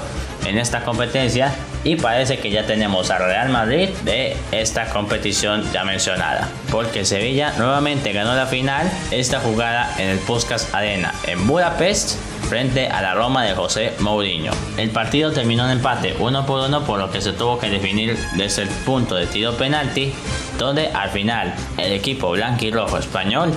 en 0.47 0.57
esta 0.57 0.83
competencia 0.83 1.53
y 1.83 1.95
parece 1.95 2.39
que 2.39 2.49
ya 2.49 2.65
tenemos 2.65 3.11
a 3.11 3.17
Real 3.17 3.49
Madrid 3.49 3.89
de 4.03 4.35
esta 4.51 4.89
competición 4.89 5.63
ya 5.71 5.83
mencionada. 5.83 6.49
Porque 6.71 7.05
Sevilla 7.05 7.53
nuevamente 7.57 8.13
ganó 8.13 8.35
la 8.35 8.45
final, 8.45 8.89
esta 9.11 9.39
jugada 9.39 9.93
en 9.97 10.09
el 10.09 10.19
Puskas 10.19 10.73
Arena 10.73 11.13
en 11.25 11.47
Budapest 11.47 12.17
frente 12.49 12.87
a 12.87 13.01
la 13.01 13.13
Roma 13.13 13.43
de 13.43 13.53
José 13.53 13.93
Mourinho. 13.99 14.51
El 14.77 14.89
partido 14.89 15.31
terminó 15.31 15.65
en 15.65 15.77
empate 15.77 16.15
uno 16.19 16.45
por 16.45 16.67
uno 16.67 16.83
por 16.83 16.99
lo 16.99 17.11
que 17.11 17.21
se 17.21 17.33
tuvo 17.33 17.59
que 17.59 17.69
definir 17.69 18.17
desde 18.35 18.63
el 18.63 18.69
punto 18.69 19.15
de 19.15 19.27
tiro 19.27 19.55
penalti 19.55 20.13
donde 20.57 20.87
al 20.87 21.09
final 21.09 21.53
el 21.77 21.91
equipo 21.91 22.31
blanco 22.31 22.65
y 22.65 22.71
rojo 22.71 22.97
español 22.97 23.53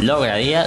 lograría 0.00 0.66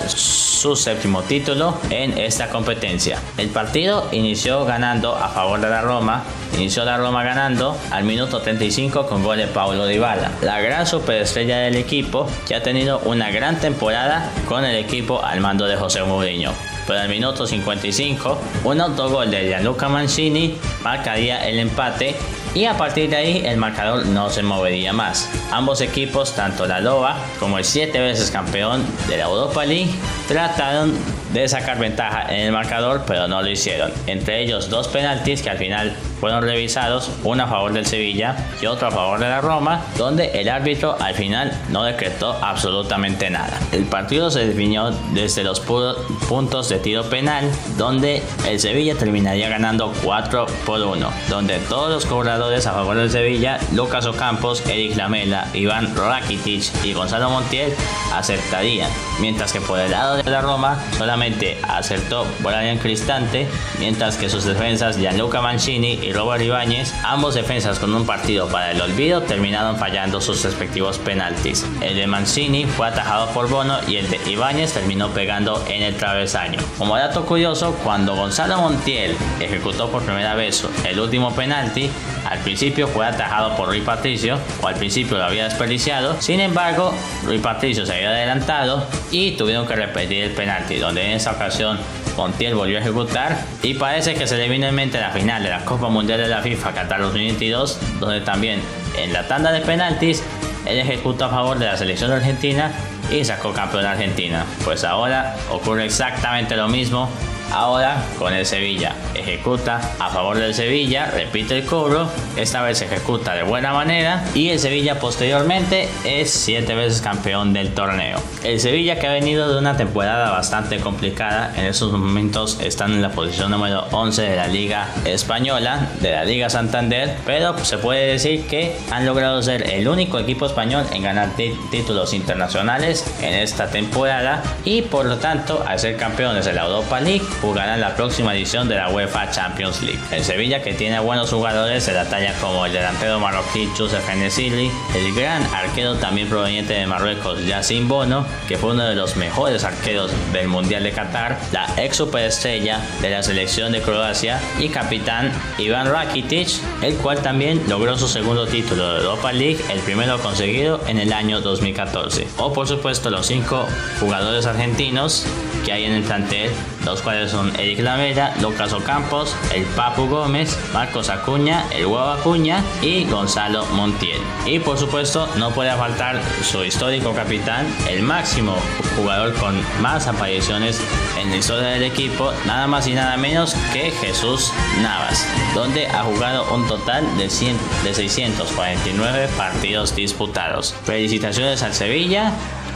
su 0.57 0.75
séptimo 0.75 1.21
título 1.21 1.77
en 1.91 2.17
esta 2.17 2.49
competencia. 2.49 3.21
El 3.37 3.49
partido 3.49 4.09
inició 4.11 4.65
ganando 4.65 5.15
a 5.15 5.29
favor 5.29 5.61
de 5.61 5.69
la 5.69 5.81
Roma, 5.81 6.23
inició 6.55 6.83
la 6.83 6.97
Roma 6.97 7.23
ganando 7.23 7.77
al 7.91 8.03
minuto 8.03 8.41
35 8.41 9.05
con 9.05 9.23
gol 9.23 9.37
de 9.37 9.47
Paulo 9.47 9.85
Dybala, 9.85 10.31
la 10.41 10.59
gran 10.59 10.87
superestrella 10.87 11.59
del 11.59 11.75
equipo 11.75 12.27
que 12.47 12.55
ha 12.55 12.63
tenido 12.63 12.99
una 13.05 13.29
gran 13.29 13.59
temporada 13.59 14.31
con 14.47 14.65
el 14.65 14.75
equipo 14.75 15.23
al 15.23 15.41
mando 15.41 15.67
de 15.67 15.75
José 15.75 16.03
Mourinho 16.03 16.53
pero 16.87 17.01
al 17.01 17.09
minuto 17.09 17.45
55 17.45 18.37
un 18.63 18.79
autogol 18.79 19.29
de 19.29 19.49
Gianluca 19.49 19.89
Mancini 19.89 20.55
marcaría 20.81 21.45
el 21.45 21.59
empate 21.59 22.15
y 22.53 22.65
a 22.65 22.77
partir 22.77 23.09
de 23.09 23.15
ahí 23.15 23.43
el 23.45 23.57
marcador 23.57 24.05
no 24.05 24.29
se 24.29 24.43
movería 24.43 24.93
más. 24.93 25.29
Ambos 25.51 25.81
equipos, 25.81 26.33
tanto 26.35 26.65
la 26.65 26.79
Loba 26.79 27.17
como 27.39 27.57
el 27.57 27.65
siete 27.65 27.99
veces 27.99 28.31
campeón 28.31 28.83
de 29.07 29.17
la 29.17 29.25
Europa 29.25 29.65
League, 29.65 29.91
trataron 30.27 30.93
de 31.33 31.47
sacar 31.47 31.77
ventaja 31.77 32.33
en 32.33 32.41
el 32.41 32.51
marcador, 32.51 33.03
pero 33.05 33.27
no 33.27 33.41
lo 33.41 33.49
hicieron. 33.49 33.91
Entre 34.07 34.41
ellos 34.41 34.69
dos 34.69 34.87
penaltis 34.87 35.41
que 35.41 35.49
al 35.49 35.57
final 35.57 35.95
fueron 36.19 36.41
revisados, 36.41 37.11
uno 37.23 37.43
a 37.43 37.47
favor 37.47 37.73
del 37.73 37.85
Sevilla 37.85 38.35
y 38.61 38.65
otro 38.65 38.87
a 38.87 38.91
favor 38.91 39.19
de 39.19 39.27
la 39.27 39.41
Roma, 39.41 39.83
donde 39.97 40.39
el 40.39 40.49
árbitro 40.49 40.97
al 40.99 41.13
final 41.13 41.51
no 41.69 41.83
decretó 41.83 42.33
absolutamente 42.41 43.29
nada. 43.29 43.59
El 43.71 43.83
partido 43.85 44.31
se 44.31 44.47
definió 44.47 44.91
desde 45.13 45.43
los 45.43 45.59
puntos 45.59 46.69
de 46.69 46.79
tiro 46.79 47.03
penal, 47.09 47.51
donde 47.77 48.23
el 48.47 48.59
Sevilla 48.59 48.95
terminaría 48.95 49.49
ganando 49.49 49.93
4 50.03 50.45
por 50.65 50.81
1, 50.81 51.11
donde 51.29 51.59
todos 51.59 51.91
los 51.91 52.05
cobradores 52.05 52.36
a 52.37 52.71
favor 52.71 52.95
del 52.95 53.09
Sevilla, 53.09 53.59
Lucas 53.73 54.05
Ocampos, 54.05 54.63
Eric 54.67 54.95
Lamela, 54.95 55.47
Iván 55.55 55.95
Rakitic 55.95 56.63
y 56.83 56.93
Gonzalo 56.93 57.31
Montiel 57.31 57.73
aceptarían, 58.13 58.91
mientras 59.19 59.51
que 59.51 59.59
por 59.59 59.79
el 59.79 59.89
lado 59.89 60.17
de 60.17 60.29
la 60.29 60.41
Roma 60.41 60.79
solamente 60.97 61.57
acertó 61.67 62.27
Brian 62.39 62.77
Cristante, 62.77 63.47
mientras 63.79 64.17
que 64.17 64.29
sus 64.29 64.43
defensas 64.43 64.97
Gianluca 64.97 65.41
Mancini 65.41 65.93
y 65.93 66.13
Robert 66.13 66.43
Ibáñez, 66.43 66.93
ambos 67.03 67.33
defensas 67.33 67.79
con 67.79 67.93
un 67.95 68.05
partido 68.05 68.47
para 68.49 68.71
el 68.71 68.81
olvido, 68.81 69.23
terminaron 69.23 69.77
fallando 69.77 70.21
sus 70.21 70.43
respectivos 70.43 70.99
penaltis. 70.99 71.65
El 71.81 71.95
de 71.95 72.05
Mancini 72.05 72.65
fue 72.65 72.87
atajado 72.87 73.29
por 73.31 73.49
Bono 73.49 73.79
y 73.87 73.95
el 73.95 74.09
de 74.11 74.19
Ibáñez 74.29 74.73
terminó 74.73 75.09
pegando 75.09 75.65
en 75.67 75.81
el 75.81 75.95
travesaño. 75.95 76.59
Como 76.77 76.97
dato 76.97 77.25
curioso, 77.25 77.73
cuando 77.83 78.15
Gonzalo 78.15 78.59
Montiel 78.59 79.17
ejecutó 79.39 79.89
por 79.89 80.03
primera 80.03 80.35
vez 80.35 80.63
el 80.87 80.99
último 80.99 81.33
penalti, 81.33 81.89
al 82.29 82.39
principio 82.39 82.87
fue 82.87 83.05
atajado 83.05 83.55
por 83.55 83.69
Rui 83.69 83.81
Patricio, 83.81 84.37
o 84.61 84.67
al 84.67 84.75
principio 84.75 85.17
lo 85.17 85.23
había 85.23 85.45
desperdiciado. 85.45 86.19
Sin 86.21 86.39
embargo, 86.39 86.93
Rui 87.23 87.39
Patricio 87.39 87.85
se 87.85 87.93
había 87.93 88.09
adelantado 88.09 88.85
y 89.11 89.31
tuvieron 89.31 89.65
que 89.65 89.75
repetir 89.75 90.23
el 90.23 90.31
penalti, 90.31 90.77
donde 90.77 91.05
en 91.05 91.11
esa 91.11 91.31
ocasión 91.31 91.79
Montiel 92.17 92.55
volvió 92.55 92.79
a 92.79 92.81
ejecutar 92.81 93.37
y 93.61 93.75
parece 93.75 94.15
que 94.15 94.27
se 94.27 94.37
le 94.37 94.49
vino 94.49 94.65
en 94.67 94.75
mente 94.75 94.99
la 94.99 95.11
final 95.11 95.43
de 95.43 95.49
la 95.49 95.63
Copa 95.63 95.87
Mundial 95.87 96.19
de 96.19 96.27
la 96.27 96.41
FIFA 96.41 96.73
Qatar 96.73 97.01
2022, 97.01 97.79
donde 97.99 98.21
también 98.21 98.59
en 98.97 99.13
la 99.13 99.27
tanda 99.27 99.51
de 99.51 99.61
penaltis 99.61 100.23
él 100.65 100.79
ejecutó 100.79 101.25
a 101.25 101.29
favor 101.29 101.59
de 101.59 101.65
la 101.65 101.77
selección 101.77 102.11
Argentina 102.11 102.71
y 103.11 103.23
sacó 103.23 103.53
campeón 103.53 103.83
de 103.83 103.89
Argentina. 103.89 104.45
Pues 104.65 104.83
ahora 104.83 105.35
ocurre 105.49 105.85
exactamente 105.85 106.57
lo 106.57 106.67
mismo 106.67 107.09
Ahora 107.51 108.03
con 108.19 108.33
el 108.33 108.45
Sevilla. 108.45 108.95
Ejecuta 109.15 109.81
a 109.99 110.09
favor 110.09 110.37
del 110.37 110.53
Sevilla, 110.53 111.07
repite 111.07 111.57
el 111.57 111.65
cobro, 111.65 112.09
esta 112.35 112.61
vez 112.61 112.81
ejecuta 112.81 113.33
de 113.33 113.43
buena 113.43 113.73
manera 113.73 114.23
y 114.33 114.49
el 114.49 114.59
Sevilla 114.59 114.99
posteriormente 114.99 115.89
es 116.03 116.31
siete 116.31 116.75
veces 116.75 117.01
campeón 117.01 117.53
del 117.53 117.73
torneo. 117.73 118.19
El 118.43 118.59
Sevilla 118.59 118.99
que 118.99 119.07
ha 119.07 119.11
venido 119.11 119.51
de 119.51 119.59
una 119.59 119.77
temporada 119.77 120.31
bastante 120.31 120.79
complicada, 120.79 121.53
en 121.57 121.65
esos 121.65 121.91
momentos 121.91 122.59
están 122.61 122.93
en 122.93 123.01
la 123.01 123.09
posición 123.09 123.51
número 123.51 123.85
11 123.91 124.21
de 124.21 124.35
la 124.35 124.47
Liga 124.47 124.87
Española, 125.05 125.89
de 126.01 126.11
la 126.11 126.25
Liga 126.25 126.49
Santander, 126.49 127.17
pero 127.25 127.57
se 127.63 127.77
puede 127.77 128.07
decir 128.07 128.47
que 128.47 128.77
han 128.91 129.05
logrado 129.05 129.41
ser 129.41 129.69
el 129.71 129.87
único 129.87 130.19
equipo 130.19 130.45
español 130.45 130.85
en 130.93 131.03
ganar 131.03 131.29
títulos 131.71 132.13
internacionales 132.13 133.05
en 133.21 133.33
esta 133.33 133.67
temporada 133.67 134.43
y 134.65 134.83
por 134.83 135.05
lo 135.05 135.17
tanto 135.17 135.63
al 135.67 135.79
ser 135.79 135.97
campeones 135.97 136.45
de 136.45 136.53
la 136.53 136.65
Europa 136.65 136.99
League 136.99 137.25
jugarán 137.41 137.81
la 137.81 137.95
próxima 137.95 138.35
edición 138.35 138.67
de 138.67 138.75
la 138.75 138.89
UEFA 138.89 139.31
Champions 139.31 139.81
League. 139.81 139.99
El 140.11 140.23
Sevilla, 140.23 140.61
que 140.61 140.73
tiene 140.73 140.99
buenos 140.99 141.29
jugadores 141.29 141.85
de 141.85 141.93
la 141.93 142.09
talla 142.09 142.33
como 142.39 142.65
el 142.65 142.73
delantero 142.73 143.19
marroquí 143.19 143.69
Joseph 143.77 144.07
Enesiri, 144.09 144.71
el 144.95 145.13
gran 145.13 145.43
arquero 145.53 145.95
también 145.95 146.29
proveniente 146.29 146.73
de 146.73 146.87
Marruecos 146.87 147.45
Yacine 147.45 147.87
Bono, 147.87 148.25
que 148.47 148.57
fue 148.57 148.71
uno 148.71 148.85
de 148.85 148.95
los 148.95 149.15
mejores 149.15 149.63
arqueros 149.63 150.11
del 150.33 150.47
Mundial 150.47 150.83
de 150.83 150.91
Qatar, 150.91 151.37
la 151.51 151.67
ex 151.77 151.97
superestrella 151.97 152.79
de 153.01 153.09
la 153.09 153.23
selección 153.23 153.71
de 153.71 153.81
Croacia 153.81 154.39
y 154.59 154.69
capitán 154.69 155.31
Iván 155.57 155.91
Rakitic, 155.91 156.49
el 156.81 156.95
cual 156.95 157.19
también 157.19 157.61
logró 157.67 157.97
su 157.97 158.07
segundo 158.07 158.47
título 158.47 158.93
de 158.93 158.99
Europa 158.99 159.31
League, 159.31 159.59
el 159.69 159.79
primero 159.79 160.19
conseguido 160.19 160.81
en 160.87 160.99
el 160.99 161.13
año 161.13 161.41
2014. 161.41 162.27
O 162.37 162.53
por 162.53 162.67
supuesto 162.67 163.09
los 163.09 163.27
cinco 163.27 163.65
jugadores 163.99 164.45
argentinos 164.45 165.25
que 165.67 165.73
hay 165.73 165.83
en 165.83 165.91
el 165.91 166.03
plantel, 166.03 166.49
los 166.85 167.01
cuales 167.01 167.29
son 167.29 167.53
Eric 167.59 167.79
Lamela, 167.79 168.33
Lucas 168.41 168.71
Ocampos, 168.71 169.35
el 169.53 169.63
Papu 169.63 170.07
Gómez, 170.07 170.57
Marcos 170.73 171.09
Acuña, 171.09 171.65
el 171.75 171.87
Guava 171.87 172.13
Acuña 172.13 172.63
y 172.81 173.03
Gonzalo 173.03 173.65
Montiel. 173.73 174.21
Y 174.45 174.59
por 174.59 174.77
supuesto 174.77 175.27
no 175.35 175.51
puede 175.51 175.73
faltar 175.73 176.21
su 176.41 176.63
histórico 176.63 177.11
capitán, 177.13 177.67
el 177.89 178.01
máximo 178.01 178.55
jugador 178.95 179.33
con 179.33 179.59
más 179.81 180.07
apariciones 180.07 180.79
en 181.19 181.31
la 181.31 181.35
historia 181.35 181.67
del 181.67 181.83
equipo, 181.83 182.31
nada 182.45 182.65
más 182.67 182.87
y 182.87 182.93
nada 182.93 183.17
menos 183.17 183.53
que 183.73 183.91
Jesús 183.91 184.53
Navas, 184.81 185.27
donde 185.53 185.87
ha 185.87 186.03
jugado 186.03 186.55
un 186.55 186.65
total 186.65 187.05
de, 187.17 187.29
100, 187.29 187.57
de 187.83 187.93
649 187.93 189.27
partidos 189.35 189.93
disputados. 189.97 190.73
Felicitaciones 190.85 191.61
al 191.61 191.73
Sevilla 191.73 192.31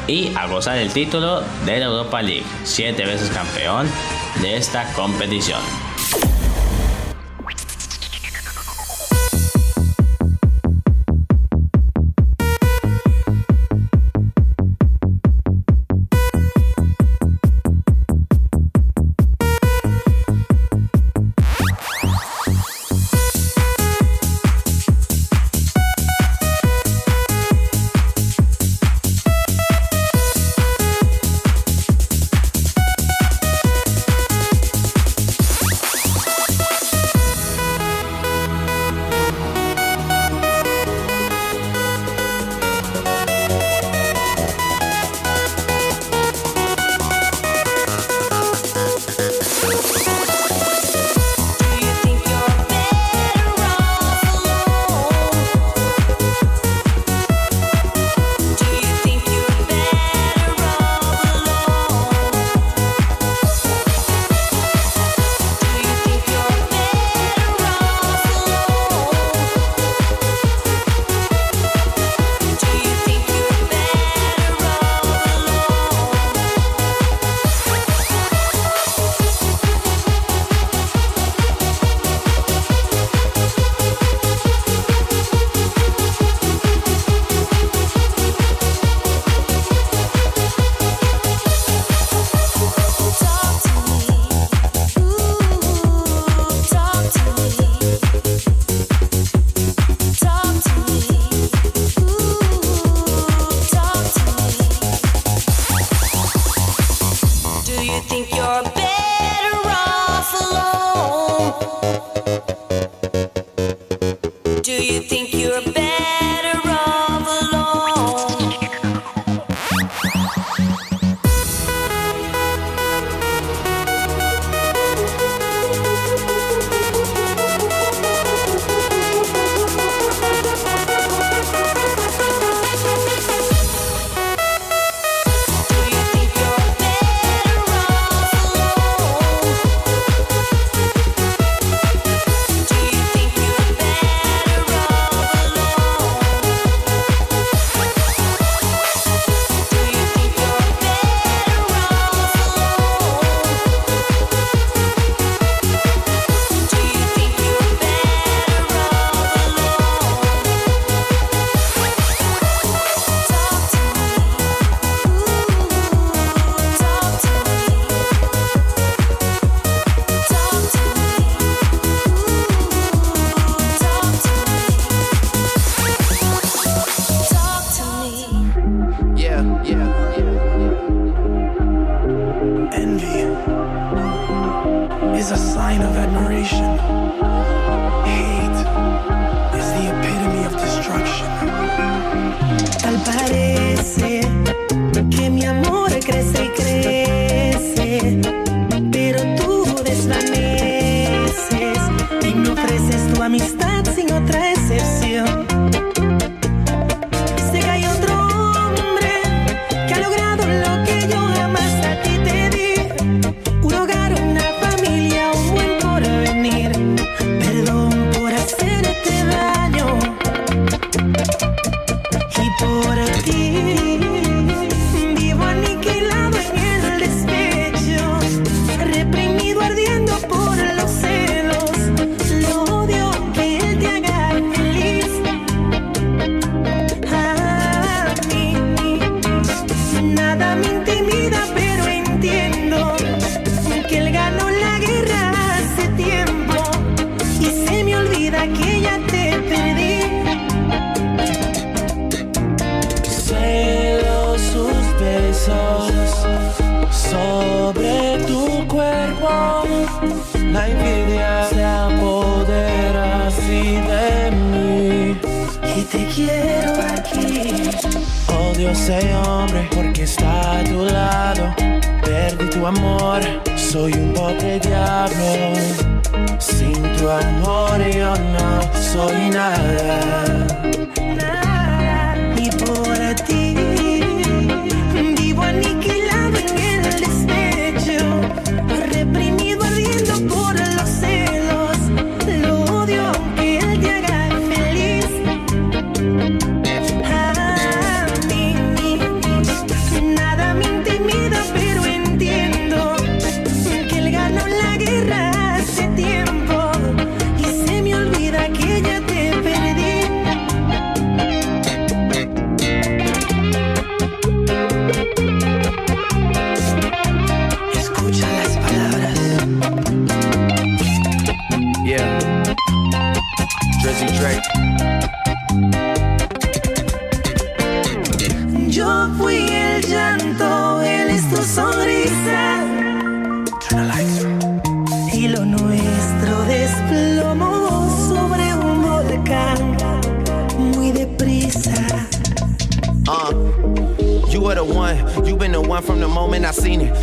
y 0.07 0.33
a 0.35 0.47
gozar 0.47 0.77
el 0.77 0.91
título 0.91 1.41
de 1.65 1.79
la 1.79 1.85
Europa 1.85 2.21
League, 2.21 2.45
siete 2.63 3.05
veces 3.05 3.29
campeón 3.29 3.87
de 4.41 4.57
esta 4.57 4.91
competición. 4.93 5.90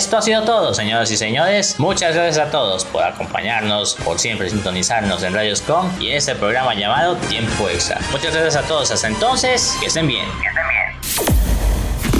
Esto 0.00 0.16
ha 0.16 0.22
sido 0.22 0.42
todo, 0.44 0.72
señoras 0.72 1.10
y 1.10 1.16
señores. 1.18 1.78
Muchas 1.78 2.14
gracias 2.14 2.38
a 2.38 2.50
todos 2.50 2.86
por 2.86 3.02
acompañarnos, 3.02 3.96
por 4.02 4.18
siempre 4.18 4.48
sintonizarnos 4.48 5.22
en 5.22 5.34
Radioscom 5.34 5.90
y 6.00 6.12
este 6.12 6.34
programa 6.34 6.72
llamado 6.74 7.16
Tiempo 7.28 7.68
Extra. 7.68 8.00
Muchas 8.10 8.32
gracias 8.32 8.56
a 8.56 8.66
todos. 8.66 8.90
Hasta 8.90 9.08
entonces, 9.08 9.76
que 9.78 9.88
estén 9.88 10.08
bien. 10.08 10.24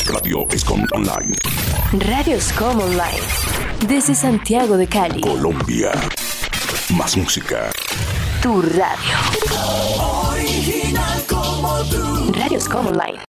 Radio 0.05 0.47
Escom 0.51 0.85
Online. 0.93 1.35
Radioscom 1.93 2.81
Online. 2.81 3.27
Desde 3.89 4.15
Santiago 4.15 4.77
de 4.77 4.87
Cali. 4.87 5.23
Colombia. 5.23 5.93
Más 6.91 7.17
música. 7.17 7.71
Tu 8.43 8.61
radio. 8.61 9.17
Original 10.29 11.23
como 11.27 11.83
tú. 11.85 12.31
Radioscom 12.35 12.89
Online. 12.89 13.21